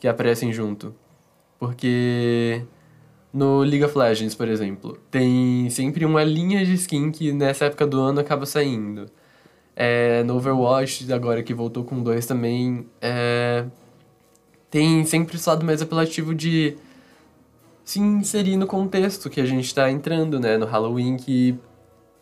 que 0.00 0.08
aparecem 0.08 0.52
junto, 0.52 0.92
porque 1.56 2.64
no 3.32 3.60
League 3.60 3.84
of 3.84 3.96
Legends, 3.96 4.34
por 4.34 4.48
exemplo, 4.48 4.98
tem 5.08 5.70
sempre 5.70 6.04
uma 6.04 6.24
linha 6.24 6.66
de 6.66 6.74
skin 6.74 7.12
que 7.12 7.30
nessa 7.30 7.66
época 7.66 7.86
do 7.86 8.00
ano 8.00 8.18
acaba 8.18 8.44
saindo. 8.44 9.06
É, 9.76 10.24
no 10.24 10.34
Overwatch, 10.34 11.12
agora 11.12 11.44
que 11.44 11.54
voltou 11.54 11.84
com 11.84 12.02
dois 12.02 12.26
também, 12.26 12.88
é, 13.00 13.64
tem 14.68 15.04
sempre 15.04 15.36
esse 15.36 15.48
lado 15.48 15.64
mais 15.64 15.80
apelativo 15.80 16.34
de 16.34 16.76
se 17.84 18.00
inserir 18.00 18.56
no 18.56 18.66
contexto 18.66 19.30
que 19.30 19.40
a 19.40 19.46
gente 19.46 19.66
está 19.66 19.88
entrando, 19.88 20.40
né? 20.40 20.58
No 20.58 20.66
Halloween, 20.66 21.16
que, 21.16 21.56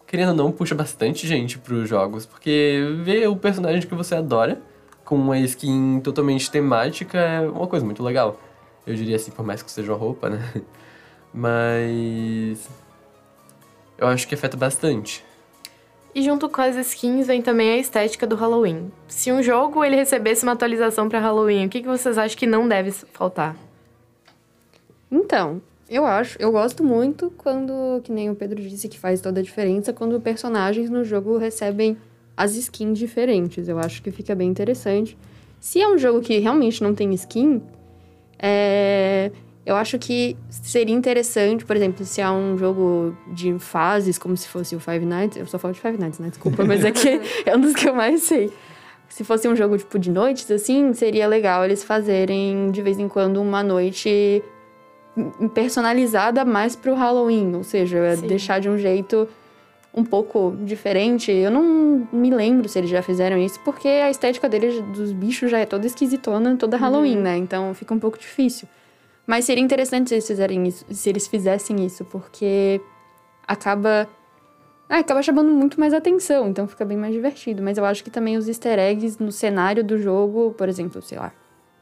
querendo 0.06 0.28
ou 0.28 0.34
não, 0.34 0.52
puxa 0.52 0.74
bastante 0.74 1.26
gente 1.26 1.58
para 1.58 1.72
os 1.72 1.88
jogos, 1.88 2.26
porque 2.26 2.98
ver 3.02 3.26
o 3.30 3.36
personagem 3.36 3.88
que 3.88 3.94
você 3.94 4.16
adora 4.16 4.60
com 5.04 5.16
uma 5.16 5.38
skin 5.38 6.00
totalmente 6.00 6.50
temática 6.50 7.18
é 7.18 7.40
uma 7.40 7.66
coisa 7.66 7.84
muito 7.84 8.02
legal. 8.02 8.38
Eu 8.86 8.94
diria 8.94 9.16
assim, 9.16 9.30
por 9.30 9.44
mais 9.44 9.62
que 9.62 9.70
seja 9.70 9.92
uma 9.92 9.98
roupa, 9.98 10.30
né? 10.30 10.62
Mas. 11.32 12.68
Eu 13.96 14.08
acho 14.08 14.26
que 14.26 14.34
afeta 14.34 14.56
bastante. 14.56 15.24
E 16.14 16.22
junto 16.22 16.48
com 16.48 16.60
as 16.60 16.76
skins 16.76 17.26
vem 17.26 17.42
também 17.42 17.72
a 17.72 17.76
estética 17.76 18.26
do 18.26 18.36
Halloween. 18.36 18.92
Se 19.08 19.32
um 19.32 19.42
jogo 19.42 19.84
ele 19.84 19.96
recebesse 19.96 20.44
uma 20.44 20.52
atualização 20.52 21.08
para 21.08 21.18
Halloween, 21.18 21.66
o 21.66 21.68
que, 21.68 21.82
que 21.82 21.88
vocês 21.88 22.16
acham 22.16 22.38
que 22.38 22.46
não 22.46 22.68
deve 22.68 22.92
faltar? 22.92 23.56
Então, 25.10 25.60
eu 25.88 26.04
acho, 26.04 26.40
eu 26.40 26.52
gosto 26.52 26.84
muito 26.84 27.32
quando, 27.36 28.00
que 28.04 28.12
nem 28.12 28.30
o 28.30 28.34
Pedro 28.34 28.60
disse, 28.62 28.88
que 28.88 28.98
faz 28.98 29.20
toda 29.20 29.40
a 29.40 29.42
diferença 29.42 29.92
quando 29.92 30.20
personagens 30.20 30.88
no 30.88 31.04
jogo 31.04 31.36
recebem 31.36 31.96
as 32.36 32.56
skins 32.56 32.98
diferentes. 32.98 33.68
Eu 33.68 33.78
acho 33.78 34.02
que 34.02 34.10
fica 34.10 34.34
bem 34.34 34.48
interessante. 34.48 35.16
Se 35.60 35.80
é 35.80 35.88
um 35.88 35.96
jogo 35.96 36.20
que 36.20 36.38
realmente 36.38 36.82
não 36.82 36.94
tem 36.94 37.12
skin, 37.14 37.62
é, 38.38 39.30
eu 39.64 39.76
acho 39.76 39.98
que 39.98 40.36
seria 40.50 40.94
interessante, 40.94 41.64
por 41.64 41.74
exemplo, 41.74 42.04
se 42.04 42.20
há 42.20 42.30
um 42.32 42.58
jogo 42.58 43.16
de 43.32 43.58
fases, 43.58 44.18
como 44.18 44.36
se 44.36 44.46
fosse 44.46 44.76
o 44.76 44.80
Five 44.80 45.06
Nights. 45.06 45.38
Eu 45.38 45.46
só 45.46 45.58
falo 45.58 45.72
de 45.72 45.80
Five 45.80 45.98
Nights, 45.98 46.18
né? 46.18 46.28
Desculpa, 46.28 46.64
mas 46.64 46.84
é 46.84 46.92
que 46.92 47.20
é 47.46 47.56
um 47.56 47.60
dos 47.60 47.74
que 47.74 47.88
eu 47.88 47.94
mais 47.94 48.22
sei. 48.22 48.52
Se 49.08 49.24
fosse 49.24 49.48
um 49.48 49.56
jogo 49.56 49.78
tipo 49.78 49.98
de 49.98 50.10
noites, 50.10 50.50
assim, 50.50 50.92
seria 50.92 51.26
legal 51.26 51.64
eles 51.64 51.82
fazerem 51.82 52.70
de 52.70 52.82
vez 52.82 52.98
em 52.98 53.08
quando 53.08 53.40
uma 53.40 53.62
noite 53.62 54.42
personalizada 55.54 56.44
mais 56.44 56.74
pro 56.74 56.94
Halloween, 56.94 57.54
ou 57.54 57.62
seja, 57.62 58.16
Sim. 58.16 58.26
deixar 58.26 58.58
de 58.60 58.68
um 58.68 58.76
jeito 58.76 59.28
um 59.94 60.04
pouco 60.04 60.56
diferente. 60.64 61.30
Eu 61.30 61.50
não 61.50 62.08
me 62.12 62.30
lembro 62.30 62.68
se 62.68 62.78
eles 62.78 62.90
já 62.90 63.00
fizeram 63.00 63.38
isso, 63.38 63.60
porque 63.60 63.86
a 63.86 64.10
estética 64.10 64.48
deles, 64.48 64.82
dos 64.92 65.12
bichos, 65.12 65.50
já 65.50 65.58
é 65.58 65.66
toda 65.66 65.86
esquisitona, 65.86 66.56
toda 66.56 66.76
Halloween, 66.76 67.18
né? 67.18 67.36
Então 67.36 67.72
fica 67.74 67.94
um 67.94 67.98
pouco 67.98 68.18
difícil. 68.18 68.68
Mas 69.26 69.44
seria 69.44 69.62
interessante 69.62 70.08
se 70.08 70.14
eles 70.14 70.26
fizerem 70.26 70.66
isso, 70.66 70.84
se 70.90 71.08
eles 71.08 71.26
fizessem 71.26 71.84
isso, 71.86 72.04
porque 72.04 72.80
acaba. 73.46 74.08
Ah, 74.88 74.98
acaba 74.98 75.22
chamando 75.22 75.50
muito 75.50 75.80
mais 75.80 75.94
atenção, 75.94 76.48
então 76.48 76.68
fica 76.68 76.84
bem 76.84 76.96
mais 76.96 77.14
divertido. 77.14 77.62
Mas 77.62 77.78
eu 77.78 77.84
acho 77.84 78.04
que 78.04 78.10
também 78.10 78.36
os 78.36 78.48
easter 78.48 78.78
eggs 78.78 79.22
no 79.22 79.32
cenário 79.32 79.82
do 79.82 79.96
jogo, 79.96 80.52
por 80.52 80.68
exemplo, 80.68 81.00
sei 81.00 81.18
lá, 81.18 81.32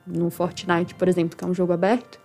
no 0.06 0.30
Fortnite, 0.30 0.94
por 0.94 1.08
exemplo, 1.08 1.36
que 1.36 1.44
é 1.44 1.46
um 1.46 1.54
jogo 1.54 1.72
aberto, 1.72 2.20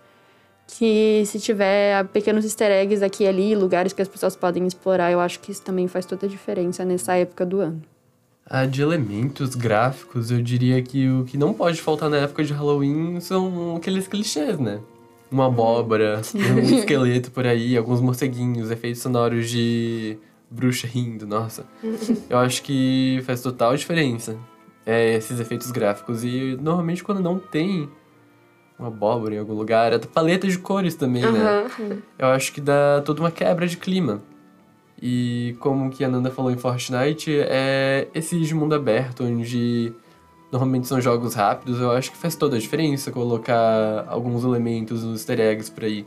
que 0.67 1.23
se 1.25 1.39
tiver 1.39 2.05
pequenos 2.09 2.43
easter 2.43 2.69
eggs 2.69 3.03
aqui 3.03 3.23
e 3.23 3.27
ali, 3.27 3.55
lugares 3.55 3.93
que 3.93 4.01
as 4.01 4.07
pessoas 4.07 4.35
podem 4.35 4.67
explorar, 4.67 5.11
eu 5.11 5.19
acho 5.19 5.39
que 5.39 5.51
isso 5.51 5.61
também 5.61 5.87
faz 5.87 6.05
toda 6.05 6.25
a 6.25 6.29
diferença 6.29 6.83
nessa 6.83 7.15
época 7.15 7.45
do 7.45 7.61
ano. 7.61 7.81
Ah, 8.45 8.65
de 8.65 8.81
elementos 8.81 9.55
gráficos, 9.55 10.29
eu 10.31 10.41
diria 10.41 10.81
que 10.81 11.09
o 11.09 11.25
que 11.25 11.37
não 11.37 11.53
pode 11.53 11.81
faltar 11.81 12.09
na 12.09 12.17
época 12.17 12.43
de 12.43 12.53
Halloween 12.53 13.19
são 13.19 13.75
aqueles 13.75 14.07
clichês, 14.07 14.59
né? 14.59 14.79
Uma 15.29 15.47
abóbora, 15.47 16.21
um 16.33 16.59
esqueleto 16.77 17.31
por 17.31 17.45
aí, 17.45 17.75
alguns 17.75 17.99
morceguinhos, 17.99 18.71
efeitos 18.71 19.01
sonoros 19.01 19.49
de 19.49 20.17
bruxa 20.49 20.87
rindo, 20.87 21.27
nossa. 21.27 21.65
Eu 22.29 22.37
acho 22.37 22.63
que 22.63 23.21
faz 23.25 23.41
total 23.41 23.75
diferença 23.75 24.37
é, 24.85 25.15
esses 25.15 25.37
efeitos 25.39 25.69
gráficos. 25.69 26.23
E 26.23 26.57
normalmente 26.61 27.03
quando 27.03 27.21
não 27.21 27.37
tem 27.37 27.89
uma 28.77 28.89
abóbora 28.89 29.35
em 29.35 29.39
algum 29.39 29.53
lugar, 29.53 29.93
a 29.93 29.99
paleta 29.99 30.47
de 30.47 30.57
cores 30.57 30.95
também, 30.95 31.23
né? 31.23 31.39
Aham. 31.39 31.97
Eu 32.17 32.27
acho 32.27 32.53
que 32.53 32.61
dá 32.61 33.01
toda 33.03 33.21
uma 33.21 33.31
quebra 33.31 33.67
de 33.67 33.77
clima. 33.77 34.21
E 35.01 35.55
como 35.59 35.89
que 35.89 36.03
a 36.03 36.07
Nanda 36.07 36.31
falou 36.31 36.51
em 36.51 36.57
Fortnite, 36.57 37.31
é 37.31 38.07
esse 38.13 38.39
de 38.39 38.53
mundo 38.55 38.73
aberto, 38.73 39.23
onde 39.23 39.93
normalmente 40.51 40.87
são 40.87 40.99
jogos 40.99 41.33
rápidos, 41.33 41.79
eu 41.79 41.91
acho 41.91 42.11
que 42.11 42.17
faz 42.17 42.35
toda 42.35 42.55
a 42.55 42.59
diferença 42.59 43.11
colocar 43.11 44.05
alguns 44.07 44.43
elementos 44.43 45.03
nos 45.03 45.19
easter 45.19 45.39
eggs 45.39 45.69
por 45.69 45.83
aí. 45.83 46.05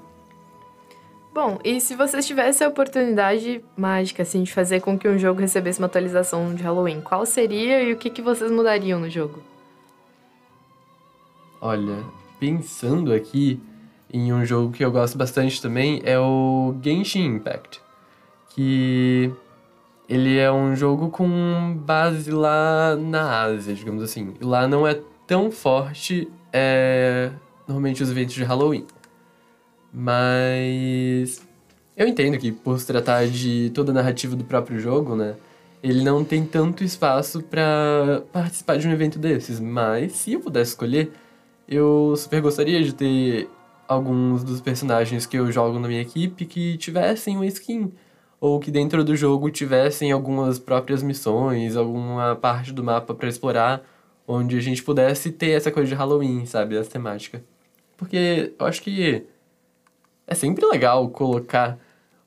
Bom, 1.32 1.60
e 1.62 1.80
se 1.80 1.94
vocês 1.94 2.26
tivessem 2.26 2.66
a 2.66 2.70
oportunidade 2.70 3.62
mágica, 3.76 4.22
assim, 4.22 4.42
de 4.42 4.52
fazer 4.52 4.80
com 4.80 4.98
que 4.98 5.08
um 5.08 5.16
jogo 5.16 5.40
recebesse 5.40 5.78
uma 5.78 5.86
atualização 5.86 6.52
de 6.54 6.62
Halloween, 6.62 7.00
qual 7.00 7.24
seria 7.24 7.82
e 7.82 7.92
o 7.92 7.96
que, 7.96 8.10
que 8.10 8.20
vocês 8.20 8.50
mudariam 8.50 8.98
no 8.98 9.08
jogo? 9.08 9.40
Olha, 11.60 12.02
pensando 12.40 13.12
aqui 13.12 13.60
em 14.12 14.32
um 14.32 14.44
jogo 14.44 14.72
que 14.72 14.84
eu 14.84 14.90
gosto 14.90 15.16
bastante 15.16 15.62
também, 15.62 16.00
é 16.04 16.18
o 16.18 16.74
Genshin 16.82 17.36
Impact. 17.36 17.80
Que 18.48 19.30
ele 20.08 20.36
é 20.36 20.50
um 20.50 20.74
jogo 20.74 21.10
com 21.10 21.78
base 21.86 22.32
lá 22.32 22.96
na 22.96 23.42
Ásia, 23.42 23.74
digamos 23.74 24.02
assim. 24.02 24.34
Lá 24.40 24.66
não 24.66 24.84
é 24.84 25.00
tão 25.26 25.52
forte 25.52 26.26
é, 26.52 27.30
normalmente 27.68 28.02
os 28.02 28.10
eventos 28.10 28.34
de 28.34 28.42
Halloween. 28.42 28.86
Mas 29.92 31.46
eu 31.96 32.08
entendo 32.08 32.38
que 32.38 32.50
por 32.50 32.80
se 32.80 32.86
tratar 32.86 33.28
de 33.28 33.70
toda 33.74 33.92
a 33.92 33.94
narrativa 33.94 34.34
do 34.34 34.44
próprio 34.44 34.80
jogo, 34.80 35.14
né? 35.14 35.36
Ele 35.82 36.02
não 36.02 36.24
tem 36.24 36.44
tanto 36.44 36.82
espaço 36.84 37.42
pra 37.42 38.22
participar 38.32 38.76
de 38.76 38.88
um 38.88 38.92
evento 38.92 39.18
desses. 39.18 39.60
Mas 39.60 40.12
se 40.12 40.32
eu 40.32 40.40
pudesse 40.40 40.72
escolher, 40.72 41.12
eu 41.70 42.14
super 42.16 42.42
gostaria 42.42 42.82
de 42.82 42.92
ter 42.92 43.48
alguns 43.86 44.42
dos 44.42 44.60
personagens 44.60 45.24
que 45.24 45.36
eu 45.36 45.50
jogo 45.52 45.78
na 45.78 45.86
minha 45.86 46.02
equipe 46.02 46.44
que 46.44 46.76
tivessem 46.76 47.36
uma 47.36 47.46
skin. 47.46 47.92
Ou 48.40 48.58
que 48.58 48.70
dentro 48.70 49.04
do 49.04 49.14
jogo 49.14 49.50
tivessem 49.50 50.10
algumas 50.10 50.58
próprias 50.58 51.02
missões, 51.02 51.76
alguma 51.76 52.34
parte 52.34 52.72
do 52.72 52.82
mapa 52.82 53.14
pra 53.14 53.28
explorar, 53.28 53.82
onde 54.26 54.56
a 54.56 54.60
gente 54.60 54.82
pudesse 54.82 55.30
ter 55.30 55.50
essa 55.50 55.70
coisa 55.70 55.88
de 55.88 55.94
Halloween, 55.94 56.46
sabe? 56.46 56.76
Essa 56.76 56.90
temática. 56.90 57.44
Porque 57.96 58.54
eu 58.58 58.66
acho 58.66 58.82
que 58.82 59.26
é 60.26 60.34
sempre 60.34 60.64
legal 60.66 61.08
colocar 61.10 61.78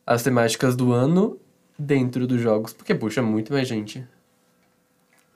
as 0.06 0.22
temáticas 0.22 0.76
do 0.76 0.94
ano 0.94 1.40
dentro 1.80 2.28
dos 2.28 2.40
jogos, 2.40 2.74
porque 2.74 2.94
puxa 2.94 3.22
muito 3.22 3.52
mais 3.52 3.68
gente. 3.68 4.06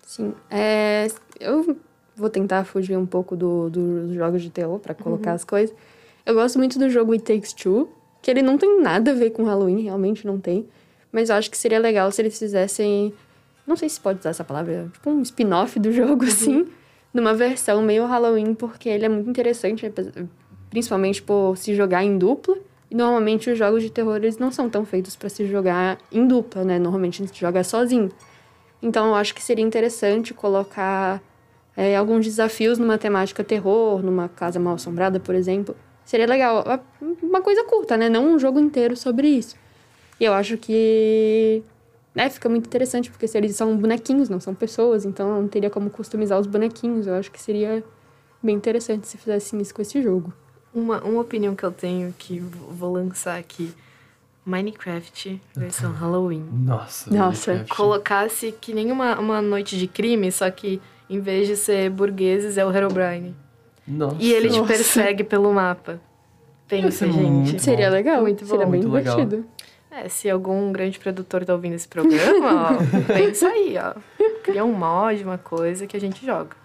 Sim. 0.06 0.34
É, 0.50 1.08
eu 1.39 1.78
vou 2.17 2.30
tentar 2.30 2.63
fugir 2.65 2.97
um 2.97 3.06
pouco 3.06 3.36
do, 3.36 3.69
do- 3.69 4.08
dos 4.08 4.15
jogos 4.15 4.41
de 4.41 4.49
terror 4.49 4.80
pra 4.80 4.93
colocar 4.93 5.34
as 5.34 5.43
coisas. 5.43 5.75
Eu 6.25 6.34
gosto 6.34 6.58
muito 6.58 6.77
do 6.80 6.89
jogo 6.89 7.13
It 7.13 7.23
Takes 7.23 7.53
Two, 7.53 7.88
que 8.21 8.30
ele 8.32 8.41
não 8.41 8.58
tem 8.58 8.82
nada 8.82 9.12
a 9.12 9.13
ver 9.13 9.30
com 9.30 9.43
Halloween, 9.43 9.82
realmente 9.82 10.25
não 10.25 10.39
tem. 10.39 10.67
Mas 11.12 11.30
eu 11.30 11.36
acho 11.36 11.49
que 11.49 11.58
seria 11.58 11.80
legal 11.80 12.12
se 12.12 12.21
eles 12.21 12.38
fizessem. 12.38 13.13
Não 13.65 13.75
sei 13.75 13.88
se 13.89 13.99
pode 13.99 14.19
usar 14.19 14.32
essa 14.32 14.43
palavra, 14.43 14.89
tipo 14.93 15.10
um 15.10 15.21
spin-off 15.21 15.80
do 15.80 15.91
jogo, 15.91 16.25
assim, 16.25 16.67
numa 17.13 17.34
versão 17.34 17.82
meio 17.82 18.06
Halloween, 18.06 18.53
porque 18.53 18.89
ele 18.89 19.06
é 19.06 19.10
muito 19.10 19.30
interessante, 19.30 19.86
principalmente 20.69 21.21
por 21.21 21.56
se 21.58 21.75
jogar 21.75 22.03
em 22.03 22.17
dupla. 22.17 22.58
E 22.89 22.95
normalmente 22.95 23.49
os 23.49 23.58
jogos 23.58 23.84
de 23.84 23.89
terror 23.89 24.15
eles 24.15 24.38
não 24.38 24.49
são 24.51 24.69
tão 24.69 24.86
feitos 24.86 25.15
pra 25.15 25.27
se 25.27 25.45
jogar 25.45 25.97
em 26.12 26.25
dupla, 26.25 26.63
né? 26.63 26.80
Normalmente 26.80 27.21
a 27.21 27.25
gente 27.25 27.38
joga 27.39 27.62
sozinho. 27.63 28.10
Então 28.82 29.08
eu 29.08 29.15
acho 29.15 29.36
que 29.36 29.43
seria 29.43 29.63
interessante 29.65 30.34
colocar 30.34 31.21
é, 31.78 31.96
alguns 31.96 32.26
desafios 32.26 32.80
numa 32.80 32.98
temática 32.98 33.44
terror, 33.44 34.02
numa 34.02 34.28
casa 34.28 34.60
mal 34.60 34.74
assombrada, 34.74 35.20
por 35.20 35.36
exemplo. 35.36 35.76
Seria 36.04 36.26
legal. 36.26 36.63
Uma 37.22 37.40
coisa 37.40 37.63
curta, 37.66 37.96
né? 37.96 38.10
Não 38.10 38.34
um 38.34 38.40
jogo 38.40 38.60
inteiro 38.60 38.98
sobre 38.98 39.28
isso. 39.28 39.56
E 40.20 40.26
eu 40.26 40.34
acho 40.34 40.58
que. 40.58 41.62
Né, 42.16 42.32
fica 42.32 42.50
muito 42.50 42.66
interessante, 42.66 43.12
porque 43.12 43.28
se 43.28 43.38
eles 43.38 43.56
são 43.56 43.78
bonequinhos, 43.78 44.28
não 44.28 44.40
são 44.40 44.56
pessoas, 44.56 45.06
então 45.06 45.40
não 45.40 45.48
teria 45.48 45.70
como 45.70 45.88
customizar 45.92 46.40
os 46.40 46.48
bonequinhos. 46.48 47.06
Eu 47.06 47.13
acho 47.13 47.30
que 47.30 47.40
seria 47.40 47.84
bem 48.42 48.56
interessante 48.56 49.08
se 49.08 49.16
fizessem 49.16 49.62
isso 49.62 49.76
com 49.76 49.84
esse 49.84 50.02
jogo. 50.02 50.34
Uma, 50.74 51.00
uma 51.04 51.22
opinião 51.22 51.56
que 51.56 51.63
eu 51.63 51.72
tenho 51.72 52.12
que 52.18 52.40
vou 52.40 52.94
lançar 52.94 53.38
aqui: 53.38 53.72
Minecraft 54.44 55.40
versão 55.56 55.92
Halloween. 55.92 56.44
Nossa. 56.52 57.13
Nossa, 57.13 57.52
Minecraft. 57.52 57.78
Colocasse 57.78 58.52
que 58.60 58.74
nem 58.74 58.92
uma, 58.92 59.20
uma 59.20 59.44
noite 59.44 59.78
de 59.78 59.86
crime, 59.86 60.32
só 60.32 60.50
que 60.50 60.82
em 61.10 61.20
vez 61.20 61.48
de 61.48 61.56
ser 61.56 61.89
burgueses, 61.89 62.58
é 62.58 62.65
o 62.65 62.72
Herobrine. 62.76 63.36
Nossa. 63.88 64.17
E 64.20 64.34
ele 64.34 64.50
te 64.50 64.58
Nossa. 64.60 64.67
persegue 64.74 65.24
pelo 65.24 65.54
mapa. 65.54 66.00
Pensa, 66.67 66.91
ser 67.06 67.12
gente. 67.12 67.62
Seria 67.62 67.89
legal, 67.89 68.22
Muito 68.22 68.43
bom. 68.43 68.50
seria 68.52 68.65
bem 68.65 68.82
Muito 68.82 68.91
legal. 68.93 69.15
divertido. 69.15 69.46
É, 69.89 70.10
se 70.10 70.30
algum 70.30 70.72
grande 70.72 71.00
produtor 71.00 71.46
tá 71.46 71.54
ouvindo 71.54 71.74
esse 71.74 71.88
programa, 71.88 72.74
ó, 72.74 72.78
pensa 73.13 73.48
aí, 73.48 73.76
ó. 73.78 73.93
Cria 74.43 74.63
um 74.65 74.74
mod, 74.74 75.24
uma 75.24 75.38
coisa 75.38 75.88
que 75.88 75.96
a 75.96 76.00
gente 76.00 76.26
joga. 76.26 76.56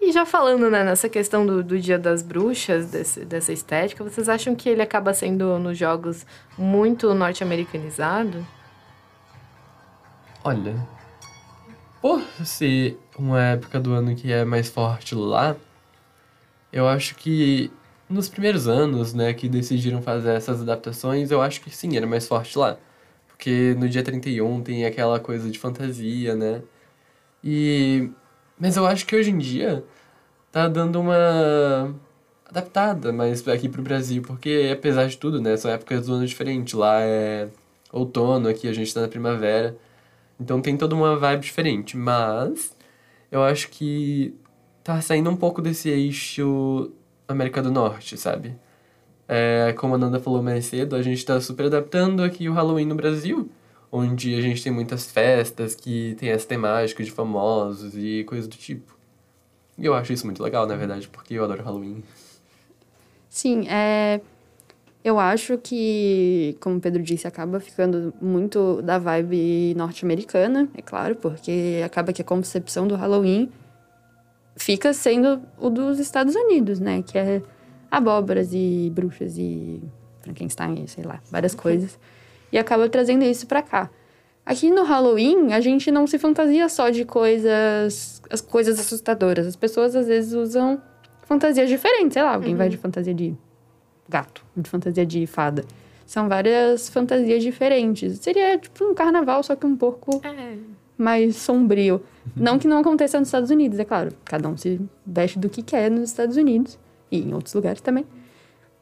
E 0.00 0.12
já 0.12 0.26
falando 0.26 0.68
né, 0.68 0.84
nessa 0.84 1.08
questão 1.08 1.46
do, 1.46 1.64
do 1.64 1.78
Dia 1.80 1.98
das 1.98 2.22
Bruxas, 2.22 2.90
desse- 2.90 3.24
dessa 3.24 3.50
estética, 3.52 4.04
vocês 4.04 4.28
acham 4.28 4.54
que 4.54 4.68
ele 4.68 4.82
acaba 4.82 5.14
sendo, 5.14 5.58
nos 5.58 5.78
jogos, 5.78 6.26
muito 6.58 7.14
norte-americanizado? 7.14 8.46
Olha, 10.44 10.76
por 12.02 12.20
ser 12.44 12.98
uma 13.16 13.42
época 13.42 13.80
do 13.80 13.92
ano 13.92 14.14
que 14.14 14.32
é 14.32 14.44
mais 14.44 14.68
forte 14.68 15.14
lá, 15.14 15.56
eu 16.72 16.88
acho 16.88 17.14
que 17.14 17.70
nos 18.08 18.28
primeiros 18.28 18.68
anos, 18.68 19.14
né, 19.14 19.32
que 19.34 19.48
decidiram 19.48 20.02
fazer 20.02 20.32
essas 20.34 20.60
adaptações, 20.62 21.30
eu 21.30 21.40
acho 21.42 21.60
que 21.60 21.70
sim, 21.74 21.96
era 21.96 22.06
mais 22.06 22.26
forte 22.26 22.58
lá. 22.58 22.76
Porque 23.28 23.74
no 23.78 23.88
dia 23.88 24.02
31 24.02 24.62
tem 24.62 24.84
aquela 24.86 25.20
coisa 25.20 25.50
de 25.50 25.58
fantasia, 25.58 26.34
né? 26.36 26.62
E. 27.42 28.10
Mas 28.58 28.76
eu 28.76 28.86
acho 28.86 29.06
que 29.06 29.16
hoje 29.16 29.30
em 29.30 29.38
dia 29.38 29.84
tá 30.52 30.68
dando 30.68 31.00
uma 31.00 31.94
adaptada 32.48 33.12
mais 33.12 33.46
aqui 33.48 33.68
pro 33.68 33.82
Brasil, 33.82 34.22
porque 34.22 34.70
apesar 34.72 35.06
de 35.08 35.18
tudo, 35.18 35.40
né, 35.40 35.56
são 35.56 35.70
épocas 35.70 36.06
do 36.06 36.14
ano 36.14 36.26
diferentes. 36.26 36.74
Lá 36.74 37.00
é 37.00 37.48
outono, 37.92 38.48
aqui 38.48 38.68
a 38.68 38.72
gente 38.72 38.92
tá 38.94 39.00
na 39.02 39.08
primavera. 39.08 39.76
Então 40.40 40.60
tem 40.60 40.76
toda 40.76 40.94
uma 40.94 41.16
vibe 41.16 41.42
diferente, 41.42 41.96
mas 41.96 42.73
eu 43.34 43.42
acho 43.42 43.68
que 43.68 44.32
tá 44.84 45.00
saindo 45.00 45.28
um 45.28 45.34
pouco 45.34 45.60
desse 45.60 45.88
eixo 45.88 46.92
América 47.26 47.60
do 47.60 47.68
Norte, 47.68 48.16
sabe? 48.16 48.54
É, 49.26 49.74
como 49.76 49.96
a 49.96 49.98
Nanda 49.98 50.20
falou 50.20 50.40
mais 50.40 50.66
cedo, 50.66 50.94
a 50.94 51.02
gente 51.02 51.24
tá 51.24 51.40
super 51.40 51.66
adaptando 51.66 52.22
aqui 52.22 52.48
o 52.48 52.52
Halloween 52.52 52.86
no 52.86 52.94
Brasil, 52.94 53.50
onde 53.90 54.36
a 54.36 54.40
gente 54.40 54.62
tem 54.62 54.70
muitas 54.70 55.10
festas 55.10 55.74
que 55.74 56.14
tem 56.16 56.28
essa 56.28 56.46
temática 56.46 57.02
de 57.02 57.10
famosos 57.10 57.96
e 57.96 58.22
coisas 58.22 58.46
do 58.46 58.56
tipo. 58.56 58.96
E 59.76 59.84
eu 59.84 59.94
acho 59.94 60.12
isso 60.12 60.26
muito 60.26 60.40
legal, 60.40 60.64
na 60.64 60.76
verdade, 60.76 61.08
porque 61.08 61.34
eu 61.34 61.42
adoro 61.42 61.64
Halloween. 61.64 62.04
Sim, 63.28 63.66
é. 63.68 64.20
Eu 65.04 65.18
acho 65.18 65.58
que, 65.58 66.56
como 66.60 66.76
o 66.76 66.80
Pedro 66.80 67.02
disse, 67.02 67.26
acaba 67.26 67.60
ficando 67.60 68.14
muito 68.22 68.80
da 68.80 68.98
vibe 68.98 69.74
norte-americana, 69.76 70.66
é 70.74 70.80
claro, 70.80 71.14
porque 71.16 71.82
acaba 71.84 72.10
que 72.10 72.22
a 72.22 72.24
concepção 72.24 72.88
do 72.88 72.96
Halloween 72.96 73.50
fica 74.56 74.94
sendo 74.94 75.42
o 75.58 75.68
dos 75.68 75.98
Estados 75.98 76.34
Unidos, 76.34 76.80
né? 76.80 77.02
Que 77.02 77.18
é 77.18 77.42
abóboras 77.90 78.48
e 78.54 78.90
bruxas 78.94 79.36
e 79.36 79.82
Frankenstein, 80.22 80.86
sei 80.86 81.04
lá, 81.04 81.20
várias 81.30 81.54
coisas. 81.54 81.98
E 82.50 82.56
acaba 82.56 82.88
trazendo 82.88 83.24
isso 83.24 83.46
pra 83.46 83.60
cá. 83.60 83.90
Aqui 84.46 84.70
no 84.70 84.84
Halloween, 84.84 85.52
a 85.52 85.60
gente 85.60 85.90
não 85.90 86.06
se 86.06 86.18
fantasia 86.18 86.66
só 86.70 86.88
de 86.88 87.04
coisas, 87.04 88.22
as 88.30 88.40
coisas 88.40 88.80
assustadoras. 88.80 89.46
As 89.46 89.56
pessoas 89.56 89.94
às 89.94 90.06
vezes 90.06 90.32
usam 90.32 90.80
fantasias 91.26 91.68
diferentes, 91.68 92.14
sei 92.14 92.22
lá, 92.22 92.34
alguém 92.34 92.54
vai 92.54 92.70
de 92.70 92.78
fantasia 92.78 93.12
de 93.12 93.36
gato, 94.08 94.44
de 94.56 94.68
fantasia 94.68 95.04
de 95.06 95.26
fada. 95.26 95.64
São 96.06 96.28
várias 96.28 96.88
fantasias 96.88 97.42
diferentes. 97.42 98.18
Seria 98.18 98.58
tipo 98.58 98.84
um 98.84 98.94
carnaval, 98.94 99.42
só 99.42 99.56
que 99.56 99.64
um 99.66 99.76
pouco 99.76 100.20
É. 100.24 100.56
mais 100.98 101.36
sombrio. 101.36 102.02
Não 102.36 102.58
que 102.58 102.66
não 102.68 102.78
aconteça 102.78 103.18
nos 103.18 103.28
Estados 103.28 103.50
Unidos, 103.50 103.78
é 103.78 103.84
claro. 103.84 104.12
Cada 104.24 104.48
um 104.48 104.56
se 104.56 104.80
veste 105.06 105.38
do 105.38 105.48
que 105.48 105.62
quer 105.62 105.90
nos 105.90 106.10
Estados 106.10 106.36
Unidos 106.36 106.78
e 107.10 107.20
em 107.20 107.32
outros 107.34 107.54
lugares 107.54 107.80
também. 107.80 108.04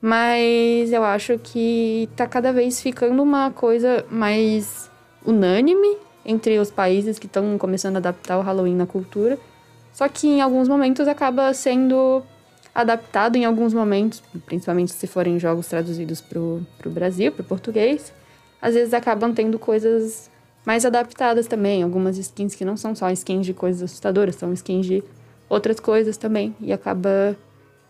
Mas 0.01 0.93
eu 0.93 1.05
acho 1.05 1.39
que 1.39 2.09
tá 2.17 2.27
cada 2.27 2.53
vez 2.53 2.81
ficando 2.81 3.23
uma 3.23 3.53
coisa 3.53 4.05
mais 4.11 4.91
unânime 5.25 5.97
entre 6.25 6.59
os 6.59 6.71
países 6.73 7.21
que 7.21 7.27
estão 7.27 7.57
começando 7.57 7.97
a 7.97 7.99
adaptar 7.99 8.37
o 8.39 8.43
Halloween 8.43 8.75
na 8.75 8.87
cultura. 8.87 9.39
Só 9.93 10.09
que 10.09 10.27
em 10.27 10.41
alguns 10.41 10.67
momentos 10.69 11.07
acaba 11.07 11.55
sendo 11.55 12.23
adaptado 12.75 13.37
em 13.37 13.45
alguns 13.45 13.75
momentos, 13.75 14.23
principalmente 14.47 14.93
se 14.93 15.07
forem 15.07 15.39
jogos 15.39 15.67
traduzidos 15.67 16.21
pro, 16.21 16.67
pro 16.79 16.91
Brasil, 16.91 17.31
pro 17.33 17.45
português. 17.45 18.13
Às 18.61 18.75
vezes 18.75 18.95
acabam 18.95 19.35
tendo 19.35 19.59
coisas 19.59 20.31
mais 20.65 20.87
adaptadas 20.87 21.47
também, 21.47 21.83
algumas 21.83 22.17
skins 22.17 22.55
que 22.55 22.65
não 22.65 22.77
são 22.77 22.95
só 22.95 23.11
skins 23.11 23.45
de 23.45 23.53
coisas 23.53 23.83
assustadoras, 23.83 24.37
são 24.37 24.53
skins 24.53 24.87
de 24.87 25.03
outras 25.49 25.81
coisas 25.81 26.17
também. 26.17 26.55
E 26.61 26.73
acaba. 26.73 27.37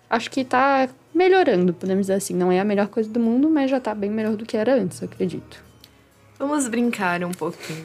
Acho 0.08 0.30
que 0.30 0.44
tá 0.44 0.88
melhorando, 1.14 1.72
podemos 1.72 2.02
dizer 2.02 2.14
assim. 2.14 2.34
Não 2.34 2.50
é 2.50 2.60
a 2.60 2.64
melhor 2.64 2.88
coisa 2.88 3.08
do 3.08 3.20
mundo, 3.20 3.48
mas 3.48 3.70
já 3.70 3.80
tá 3.80 3.94
bem 3.94 4.10
melhor 4.10 4.36
do 4.36 4.44
que 4.44 4.56
era 4.56 4.74
antes, 4.74 5.00
eu 5.00 5.08
acredito. 5.08 5.62
Vamos 6.38 6.66
brincar 6.68 7.22
um 7.24 7.30
pouquinho. 7.30 7.84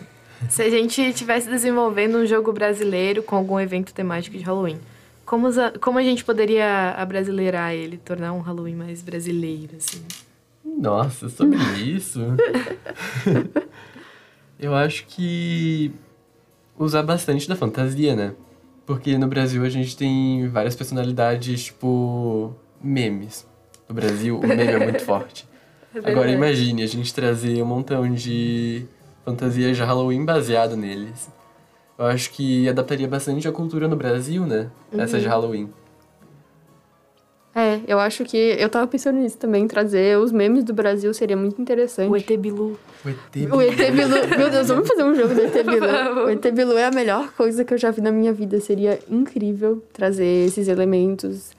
Se 0.50 0.62
a 0.62 0.70
gente 0.70 1.02
estivesse 1.02 1.50
desenvolvendo 1.50 2.18
um 2.18 2.26
jogo 2.26 2.52
brasileiro 2.52 3.24
com 3.24 3.36
algum 3.36 3.60
evento 3.60 3.94
temático 3.94 4.38
de 4.38 4.44
Halloween, 4.44 4.80
como, 5.28 5.50
como 5.82 6.00
a 6.00 6.04
gente 6.04 6.24
poderia 6.24 6.92
abrasileirar 6.92 7.74
ele, 7.74 7.98
tornar 7.98 8.32
um 8.32 8.40
Halloween 8.40 8.76
mais 8.76 9.02
brasileiro, 9.02 9.76
assim? 9.76 10.02
Nossa, 10.64 11.28
sobre 11.28 11.58
isso. 11.84 12.22
eu 14.58 14.74
acho 14.74 15.06
que 15.06 15.92
usar 16.80 17.04
bastante 17.04 17.48
da 17.48 17.58
fantasia, 17.58 18.16
né? 18.16 18.34
Porque 18.86 19.18
no 19.18 19.28
Brasil 19.28 19.66
a 19.66 19.70
gente 19.70 19.98
tem 19.98 20.48
várias 20.48 20.76
personalidades, 20.76 21.66
tipo, 21.66 22.56
memes. 22.82 23.46
No 23.90 23.94
Brasil, 23.94 24.40
o 24.40 24.48
meme 24.48 24.64
é 24.64 24.80
muito 24.80 25.04
forte. 25.06 25.46
É 25.94 26.10
Agora 26.10 26.32
imagine 26.32 26.84
a 26.84 26.88
gente 26.88 27.14
trazer 27.14 27.62
um 27.62 27.66
montão 27.66 28.10
de 28.14 28.86
fantasias 29.26 29.76
de 29.76 29.84
Halloween 29.84 30.24
baseado 30.24 30.78
neles. 30.78 31.30
Eu 31.98 32.06
acho 32.06 32.32
que 32.32 32.70
adaptaria 32.70 33.08
bastante 33.08 33.48
a 33.48 33.52
cultura 33.52 33.88
no 33.88 33.96
Brasil, 33.96 34.46
né? 34.46 34.70
Essa 34.92 35.16
Uhum. 35.18 35.22
de 35.24 35.28
Halloween. 35.28 35.70
É, 37.56 37.80
eu 37.88 38.00
acho 38.00 38.24
que. 38.24 38.38
Eu 38.38 38.70
tava 38.70 38.86
pensando 38.86 39.18
nisso 39.18 39.36
também, 39.38 39.68
trazer 39.68 40.16
os 40.20 40.32
memes 40.32 40.64
do 40.64 40.76
Brasil 40.76 41.12
seria 41.12 41.36
muito 41.36 41.60
interessante. 41.60 42.12
O 42.12 42.16
ET 42.16 42.28
Bilu. 42.38 42.78
O 43.04 43.10
ET 43.10 43.52
O 43.52 43.60
ET 43.62 43.92
Bilu. 43.92 44.38
Meu 44.38 44.50
Deus, 44.52 44.68
vamos 44.68 44.88
fazer 44.88 45.04
um 45.04 45.16
jogo 45.16 45.34
do 45.34 45.42
ET 45.42 45.54
Bilu. 45.66 45.88
Vamos. 45.88 46.24
O 46.26 46.30
ET 46.30 46.52
Bilu 46.54 46.78
é 46.78 46.86
a 46.86 46.92
melhor 46.92 47.32
coisa 47.34 47.66
que 47.66 47.74
eu 47.74 47.78
já 47.80 47.90
vi 47.90 48.00
na 48.02 48.12
minha 48.12 48.32
vida. 48.32 48.60
Seria 48.60 49.00
incrível 49.10 49.84
trazer 49.92 50.46
esses 50.46 50.68
elementos. 50.68 51.50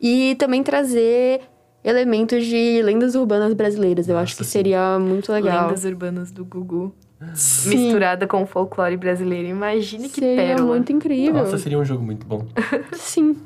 E 0.00 0.36
também 0.36 0.62
trazer 0.62 1.40
elementos 1.82 2.46
de 2.46 2.80
lendas 2.82 3.16
urbanas 3.16 3.52
brasileiras. 3.54 4.08
Eu 4.08 4.16
acho 4.16 4.34
Nossa, 4.34 4.44
que 4.44 4.44
sim. 4.44 4.52
seria 4.52 5.00
muito 5.00 5.32
legal. 5.32 5.66
Lendas 5.66 5.84
urbanas 5.84 6.30
do 6.30 6.44
Gugu. 6.44 6.94
Sim. 7.34 7.76
Misturada 7.76 8.26
com 8.26 8.42
o 8.42 8.46
folclore 8.46 8.96
brasileiro. 8.96 9.48
Imagine 9.48 10.08
que 10.08 10.20
Seria 10.20 10.36
pérola. 10.54 10.66
muito 10.66 10.92
incrível. 10.92 11.34
Nossa, 11.34 11.58
seria 11.58 11.78
um 11.78 11.84
jogo 11.84 12.02
muito 12.02 12.26
bom. 12.26 12.46
Sim. 12.92 13.36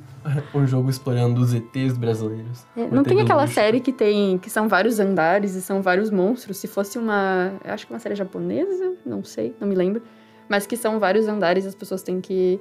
Um 0.55 0.67
jogo 0.67 0.91
explorando 0.91 1.41
os 1.41 1.55
ETs 1.55 1.97
brasileiros. 1.97 2.67
É, 2.77 2.87
não 2.89 3.01
ET 3.01 3.09
tem 3.09 3.21
aquela 3.21 3.45
Bilu. 3.45 3.55
série 3.55 3.81
que 3.81 3.93
tem 3.93 4.37
que 4.39 4.51
são 4.51 4.69
vários 4.69 5.01
andares 5.01 5.55
e 5.55 5.63
são 5.63 5.81
vários 5.81 6.11
monstros. 6.11 6.59
Se 6.59 6.67
fosse 6.67 6.99
uma, 6.99 7.53
eu 7.65 7.73
acho 7.73 7.87
que 7.87 7.93
uma 7.93 7.99
série 7.99 8.15
japonesa, 8.15 8.95
não 9.07 9.25
sei, 9.25 9.55
não 9.61 9.67
me 9.67 9.75
lembro, 9.75 10.03
mas 10.49 10.67
que 10.67 10.77
são 10.77 10.99
vários 10.99 11.29
andares 11.29 11.65
e 11.65 11.69
as 11.69 11.75
pessoas 11.75 12.03
têm 12.03 12.21
que 12.21 12.61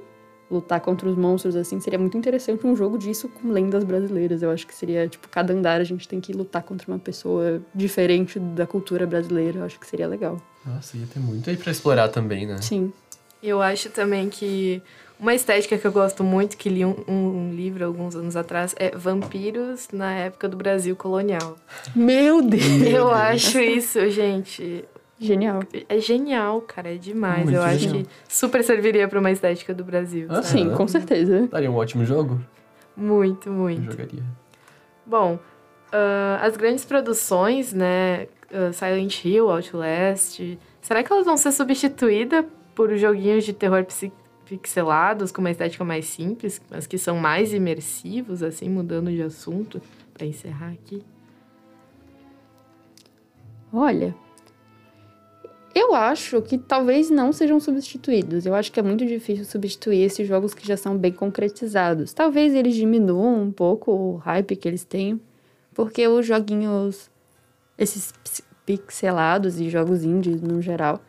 lutar 0.50 0.80
contra 0.80 1.08
os 1.08 1.16
monstros 1.16 1.56
assim. 1.56 1.80
Seria 1.80 1.98
muito 1.98 2.16
interessante 2.16 2.66
um 2.66 2.74
jogo 2.74 2.98
disso 2.98 3.28
com 3.28 3.50
lendas 3.50 3.84
brasileiras. 3.84 4.42
Eu 4.42 4.50
acho 4.50 4.66
que 4.66 4.74
seria 4.74 5.08
tipo 5.08 5.28
cada 5.28 5.52
andar 5.52 5.80
a 5.80 5.84
gente 5.84 6.08
tem 6.08 6.20
que 6.20 6.32
lutar 6.32 6.62
contra 6.62 6.90
uma 6.90 6.98
pessoa 6.98 7.60
diferente 7.74 8.38
da 8.38 8.66
cultura 8.66 9.06
brasileira. 9.06 9.60
Eu 9.60 9.64
acho 9.64 9.78
que 9.78 9.86
seria 9.86 10.08
legal. 10.08 10.40
Nossa, 10.64 10.96
ia 10.96 11.06
ter 11.06 11.20
muito 11.20 11.48
aí 11.48 11.56
pra 11.56 11.70
explorar 11.70 12.08
também, 12.08 12.46
né? 12.46 12.58
Sim. 12.60 12.92
Eu 13.42 13.62
acho 13.62 13.88
também 13.90 14.28
que 14.28 14.82
uma 15.18 15.34
estética 15.34 15.76
que 15.76 15.86
eu 15.86 15.92
gosto 15.92 16.22
muito, 16.22 16.56
que 16.56 16.68
li 16.68 16.84
um, 16.84 16.94
um 17.08 17.52
livro 17.54 17.84
alguns 17.84 18.14
anos 18.14 18.36
atrás, 18.36 18.74
é 18.78 18.90
vampiros 18.96 19.88
na 19.92 20.12
época 20.12 20.48
do 20.48 20.56
Brasil 20.56 20.94
colonial. 20.94 21.56
Meu 21.94 22.40
Deus. 22.40 22.82
Eu 22.86 23.10
acho 23.10 23.58
isso, 23.58 24.08
gente. 24.10 24.84
Genial. 25.18 25.60
É 25.88 25.98
genial, 25.98 26.60
cara, 26.62 26.94
é 26.94 26.96
demais. 26.96 27.44
Muito 27.44 27.56
eu 27.56 27.62
acho 27.62 27.78
genial. 27.80 28.04
que 28.04 28.34
super 28.34 28.62
serviria 28.62 29.08
pra 29.08 29.18
uma 29.18 29.30
estética 29.30 29.74
do 29.74 29.82
Brasil. 29.84 30.26
Ah? 30.30 30.42
Sim, 30.42 30.72
com 30.74 30.86
certeza. 30.86 31.48
Daria 31.48 31.70
um 31.70 31.74
ótimo 31.74 32.04
jogo. 32.04 32.40
Muito, 32.96 33.48
Eu 33.48 33.52
muito. 33.52 33.90
jogaria. 33.90 34.22
Bom, 35.04 35.38
ah, 35.92 36.38
as 36.42 36.56
grandes 36.56 36.84
produções, 36.84 37.72
né? 37.72 38.28
ah, 38.52 38.72
Silent 38.72 39.24
Hill, 39.24 39.50
Outlast, 39.50 40.58
será 40.80 41.02
que 41.02 41.12
elas 41.12 41.24
vão 41.26 41.36
ser 41.36 41.52
substituídas 41.52 42.44
por 42.74 42.94
joguinhos 42.96 43.44
de 43.44 43.52
terror 43.52 43.84
pixelados 44.46 45.32
com 45.32 45.40
uma 45.40 45.50
estética 45.50 45.84
mais 45.84 46.06
simples, 46.06 46.60
mas 46.70 46.86
que 46.86 46.96
são 46.96 47.16
mais 47.16 47.52
imersivos, 47.52 48.42
assim, 48.42 48.68
mudando 48.68 49.10
de 49.10 49.20
assunto, 49.20 49.82
pra 50.14 50.24
encerrar 50.24 50.70
aqui? 50.70 51.04
Olha, 53.72 54.14
eu 55.78 55.94
acho 55.94 56.42
que 56.42 56.58
talvez 56.58 57.10
não 57.10 57.32
sejam 57.32 57.60
substituídos. 57.60 58.46
Eu 58.46 58.54
acho 58.54 58.72
que 58.72 58.80
é 58.80 58.82
muito 58.82 59.06
difícil 59.06 59.44
substituir 59.44 60.02
esses 60.02 60.26
jogos 60.26 60.54
que 60.54 60.66
já 60.66 60.76
são 60.76 60.96
bem 60.96 61.12
concretizados. 61.12 62.12
Talvez 62.12 62.54
eles 62.54 62.74
diminuam 62.74 63.42
um 63.42 63.52
pouco 63.52 63.92
o 63.92 64.16
hype 64.16 64.56
que 64.56 64.66
eles 64.66 64.84
têm, 64.84 65.20
porque 65.74 66.06
os 66.08 66.26
joguinhos, 66.26 67.10
esses 67.76 68.12
pixelados 68.66 69.60
e 69.60 69.70
jogos 69.70 70.04
indies 70.04 70.42
no 70.42 70.60
geral, 70.60 71.00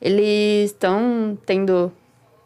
eles 0.00 0.70
estão 0.70 1.38
tendo 1.44 1.92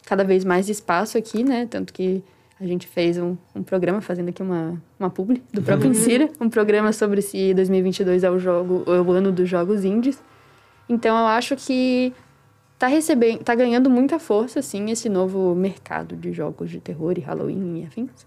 cada 0.05 0.25
vez 0.25 0.45
mais 0.45 0.69
espaço 0.69 1.17
aqui, 1.17 1.45
né? 1.45 1.67
Tanto 1.71 1.93
que 1.93 2.23
a 2.61 2.67
gente 2.67 2.87
fez 2.87 3.17
um, 3.17 3.37
um 3.55 3.63
programa, 3.63 4.01
fazendo 4.01 4.29
aqui 4.29 4.43
uma, 4.43 4.81
uma 4.99 5.09
publi 5.09 5.43
do 5.53 5.63
próprio 5.63 5.91
Insira, 5.91 6.29
um 6.41 6.51
programa 6.51 6.93
sobre 6.93 7.23
se 7.23 7.55
2022 7.55 8.23
é 8.23 8.31
o, 8.31 8.39
jogo, 8.39 8.85
é 8.87 9.01
o 9.01 9.11
ano 9.13 9.33
dos 9.33 9.49
jogos 9.49 9.85
indies. 9.85 10.23
Então 10.91 11.17
eu 11.17 11.27
acho 11.27 11.55
que 11.55 12.13
tá 12.77 12.89
recebendo, 12.89 13.45
tá 13.45 13.55
ganhando 13.55 13.89
muita 13.89 14.19
força, 14.19 14.59
assim, 14.59 14.91
esse 14.91 15.09
novo 15.09 15.55
mercado 15.55 16.17
de 16.17 16.33
jogos 16.33 16.69
de 16.69 16.81
terror 16.81 17.17
e 17.17 17.21
Halloween 17.21 17.83
e 17.83 17.87
afins. 17.87 18.27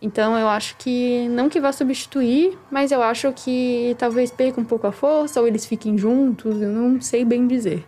Então 0.00 0.38
eu 0.38 0.46
acho 0.48 0.76
que, 0.76 1.26
não 1.28 1.48
que 1.48 1.60
vá 1.60 1.72
substituir, 1.72 2.56
mas 2.70 2.92
eu 2.92 3.02
acho 3.02 3.32
que 3.32 3.96
talvez 3.98 4.30
perca 4.30 4.60
um 4.60 4.64
pouco 4.64 4.86
a 4.86 4.92
força, 4.92 5.40
ou 5.40 5.48
eles 5.48 5.66
fiquem 5.66 5.98
juntos, 5.98 6.62
eu 6.62 6.68
não 6.68 7.00
sei 7.00 7.24
bem 7.24 7.48
dizer. 7.48 7.84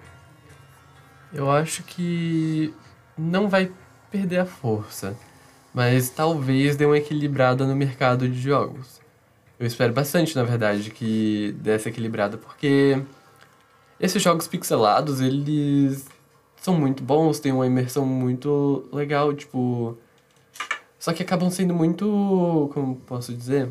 Eu 1.33 1.49
acho 1.49 1.85
que 1.85 2.75
não 3.17 3.49
vai 3.49 3.71
perder 4.11 4.39
a 4.39 4.45
força, 4.45 5.17
mas 5.73 6.11
talvez 6.11 6.75
dê 6.75 6.85
uma 6.85 6.99
equilibrada 6.99 7.65
no 7.65 7.77
mercado 7.77 8.29
de 8.29 8.41
jogos. 8.41 9.01
Eu 9.57 9.69
espero 9.69 9.93
bastante, 9.93 10.35
na 10.35 10.43
verdade, 10.43 10.91
que 10.91 11.55
dê 11.61 11.71
essa 11.73 11.91
equilibrada, 11.91 12.37
porque 12.37 13.01
esses 14.01 14.23
jogos 14.23 14.49
pixelados, 14.49 15.21
eles 15.21 16.07
são 16.57 16.75
muito 16.75 17.03
bons, 17.03 17.39
têm 17.39 17.53
uma 17.53 17.67
imersão 17.67 18.07
muito 18.07 18.89
legal, 18.93 19.33
tipo. 19.35 19.97
Só 20.99 21.13
que 21.13 21.23
acabam 21.23 21.51
sendo 21.51 21.75
muito. 21.75 22.71
Como 22.73 22.97
posso 22.97 23.35
dizer? 23.35 23.71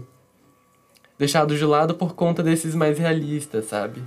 Deixados 1.18 1.58
de 1.58 1.66
lado 1.66 1.96
por 1.96 2.14
conta 2.14 2.44
desses 2.44 2.76
mais 2.76 2.98
realistas, 2.98 3.66
sabe? 3.66 4.02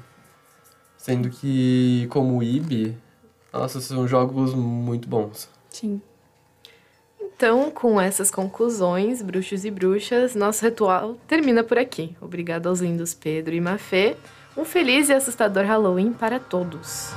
Sendo 0.96 1.28
que, 1.28 2.06
como 2.10 2.38
o 2.38 2.42
IB, 2.42 2.96
nossa, 3.52 3.80
são 3.80 4.06
jogos 4.06 4.54
muito 4.54 5.08
bons. 5.08 5.48
Sim. 5.68 6.00
Então, 7.20 7.70
com 7.72 8.00
essas 8.00 8.30
conclusões, 8.30 9.20
bruxos 9.20 9.64
e 9.64 9.70
bruxas, 9.70 10.36
nosso 10.36 10.64
ritual 10.64 11.16
termina 11.26 11.64
por 11.64 11.76
aqui. 11.76 12.16
Obrigado 12.20 12.68
aos 12.68 12.80
lindos 12.80 13.14
Pedro 13.14 13.52
e 13.54 13.60
Mafê. 13.60 14.16
Um 14.54 14.66
feliz 14.66 15.08
e 15.08 15.14
assustador 15.14 15.64
Halloween 15.64 16.12
para 16.12 16.38
todos. 16.38 17.10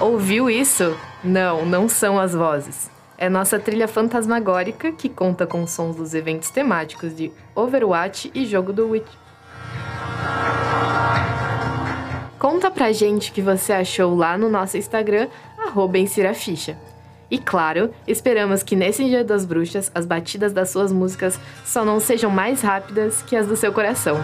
Ouviu 0.00 0.48
isso? 0.48 0.96
Não, 1.22 1.66
não 1.66 1.86
são 1.86 2.18
as 2.18 2.34
vozes. 2.34 2.90
É 3.18 3.28
nossa 3.28 3.58
trilha 3.58 3.86
fantasmagórica 3.86 4.90
que 4.92 5.08
conta 5.08 5.46
com 5.46 5.66
sons 5.66 5.96
dos 5.96 6.14
eventos 6.14 6.48
temáticos 6.50 7.14
de 7.14 7.30
Overwatch 7.54 8.30
e 8.34 8.46
jogo 8.46 8.72
do 8.72 8.88
Witch. 8.88 9.12
Conta 12.38 12.70
pra 12.70 12.92
gente 12.92 13.30
o 13.30 13.34
que 13.34 13.42
você 13.42 13.72
achou 13.72 14.14
lá 14.14 14.38
no 14.38 14.48
nosso 14.48 14.78
Instagram, 14.78 15.28
arroba. 15.58 15.98
E 17.30 17.38
claro, 17.38 17.90
esperamos 18.06 18.62
que 18.62 18.76
nesse 18.76 19.04
Dia 19.04 19.24
das 19.24 19.44
Bruxas 19.44 19.90
as 19.94 20.06
batidas 20.06 20.52
das 20.52 20.70
suas 20.70 20.92
músicas 20.92 21.38
só 21.64 21.84
não 21.84 21.98
sejam 21.98 22.30
mais 22.30 22.62
rápidas 22.62 23.22
que 23.22 23.34
as 23.34 23.46
do 23.46 23.56
seu 23.56 23.72
coração. 23.72 24.16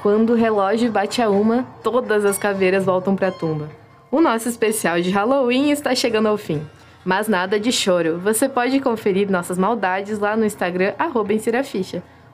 Quando 0.00 0.34
o 0.34 0.36
relógio 0.36 0.92
bate 0.92 1.22
a 1.22 1.30
uma, 1.30 1.66
todas 1.82 2.24
as 2.26 2.36
caveiras 2.36 2.84
voltam 2.84 3.16
para 3.16 3.28
a 3.28 3.32
tumba. 3.32 3.70
O 4.10 4.20
nosso 4.20 4.48
especial 4.48 5.00
de 5.00 5.10
Halloween 5.10 5.70
está 5.70 5.94
chegando 5.94 6.28
ao 6.28 6.36
fim. 6.36 6.62
Mas 7.04 7.26
nada 7.26 7.58
de 7.58 7.72
choro. 7.72 8.18
Você 8.18 8.48
pode 8.48 8.78
conferir 8.80 9.30
nossas 9.30 9.58
maldades 9.58 10.18
lá 10.18 10.36
no 10.36 10.44
Instagram, 10.44 10.92
arroba 10.98 11.32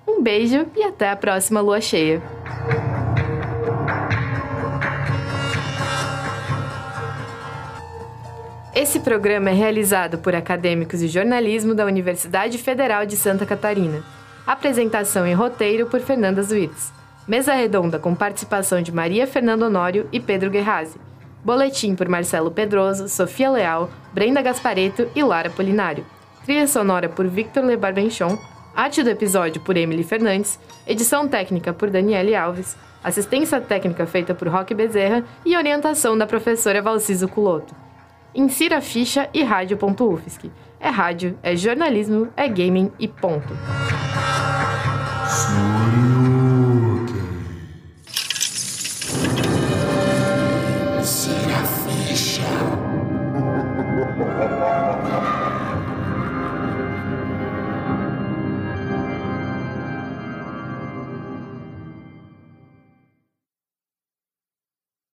Um 0.07 0.23
beijo 0.23 0.67
e 0.77 0.83
até 0.83 1.11
a 1.11 1.17
próxima 1.17 1.61
lua 1.61 1.81
cheia. 1.81 2.23
Esse 8.75 9.01
programa 9.01 9.51
é 9.51 9.53
realizado 9.53 10.19
por 10.19 10.35
acadêmicos 10.35 11.01
de 11.01 11.09
jornalismo 11.09 11.75
da 11.75 11.85
Universidade 11.85 12.57
Federal 12.57 13.05
de 13.05 13.17
Santa 13.17 13.45
Catarina. 13.45 14.03
Apresentação 14.47 15.27
e 15.27 15.35
roteiro 15.35 15.87
por 15.87 16.01
Fernanda 16.01 16.43
Zuites. 16.43 16.93
Mesa 17.27 17.53
redonda 17.53 17.99
com 17.99 18.15
participação 18.15 18.81
de 18.81 18.91
Maria 18.91 19.27
Fernanda 19.27 19.67
Honório 19.67 20.09
e 20.11 20.19
Pedro 20.19 20.51
Guerrazi. 20.51 20.99
Boletim 21.45 21.95
por 21.95 22.09
Marcelo 22.09 22.51
Pedroso, 22.51 23.09
Sofia 23.09 23.51
Leal, 23.51 23.91
Brenda 24.13 24.43
Gaspareto 24.43 25.09
e 25.15 25.23
Lara 25.23 25.51
Polinário. 25.51 26.05
Trilha 26.45 26.67
sonora 26.67 27.09
por 27.09 27.27
Victor 27.27 27.65
Lebarbenchon. 27.65 28.39
Arte 28.81 29.03
do 29.03 29.11
episódio 29.11 29.61
por 29.61 29.77
Emily 29.77 30.03
Fernandes. 30.03 30.59
Edição 30.87 31.29
técnica 31.29 31.71
por 31.71 31.91
Daniele 31.91 32.35
Alves. 32.35 32.79
Assistência 33.05 33.61
técnica 33.61 34.07
feita 34.07 34.35
por 34.35 34.49
Roque 34.49 34.73
Bezerra 34.73 35.23
e 35.45 35.55
orientação 35.55 36.17
da 36.17 36.27
professora 36.27 36.81
Valciso 36.81 37.29
Culoto. 37.29 37.75
Insira 38.35 38.79
a 38.79 38.81
ficha 38.81 39.29
e 39.35 39.43
rádio.ufsc. 39.43 40.51
É 40.81 40.89
rádio, 40.89 41.39
é 41.43 41.55
jornalismo, 41.55 42.29
é 42.35 42.49
gaming 42.49 42.91
e 42.99 43.07
ponto. 43.07 43.53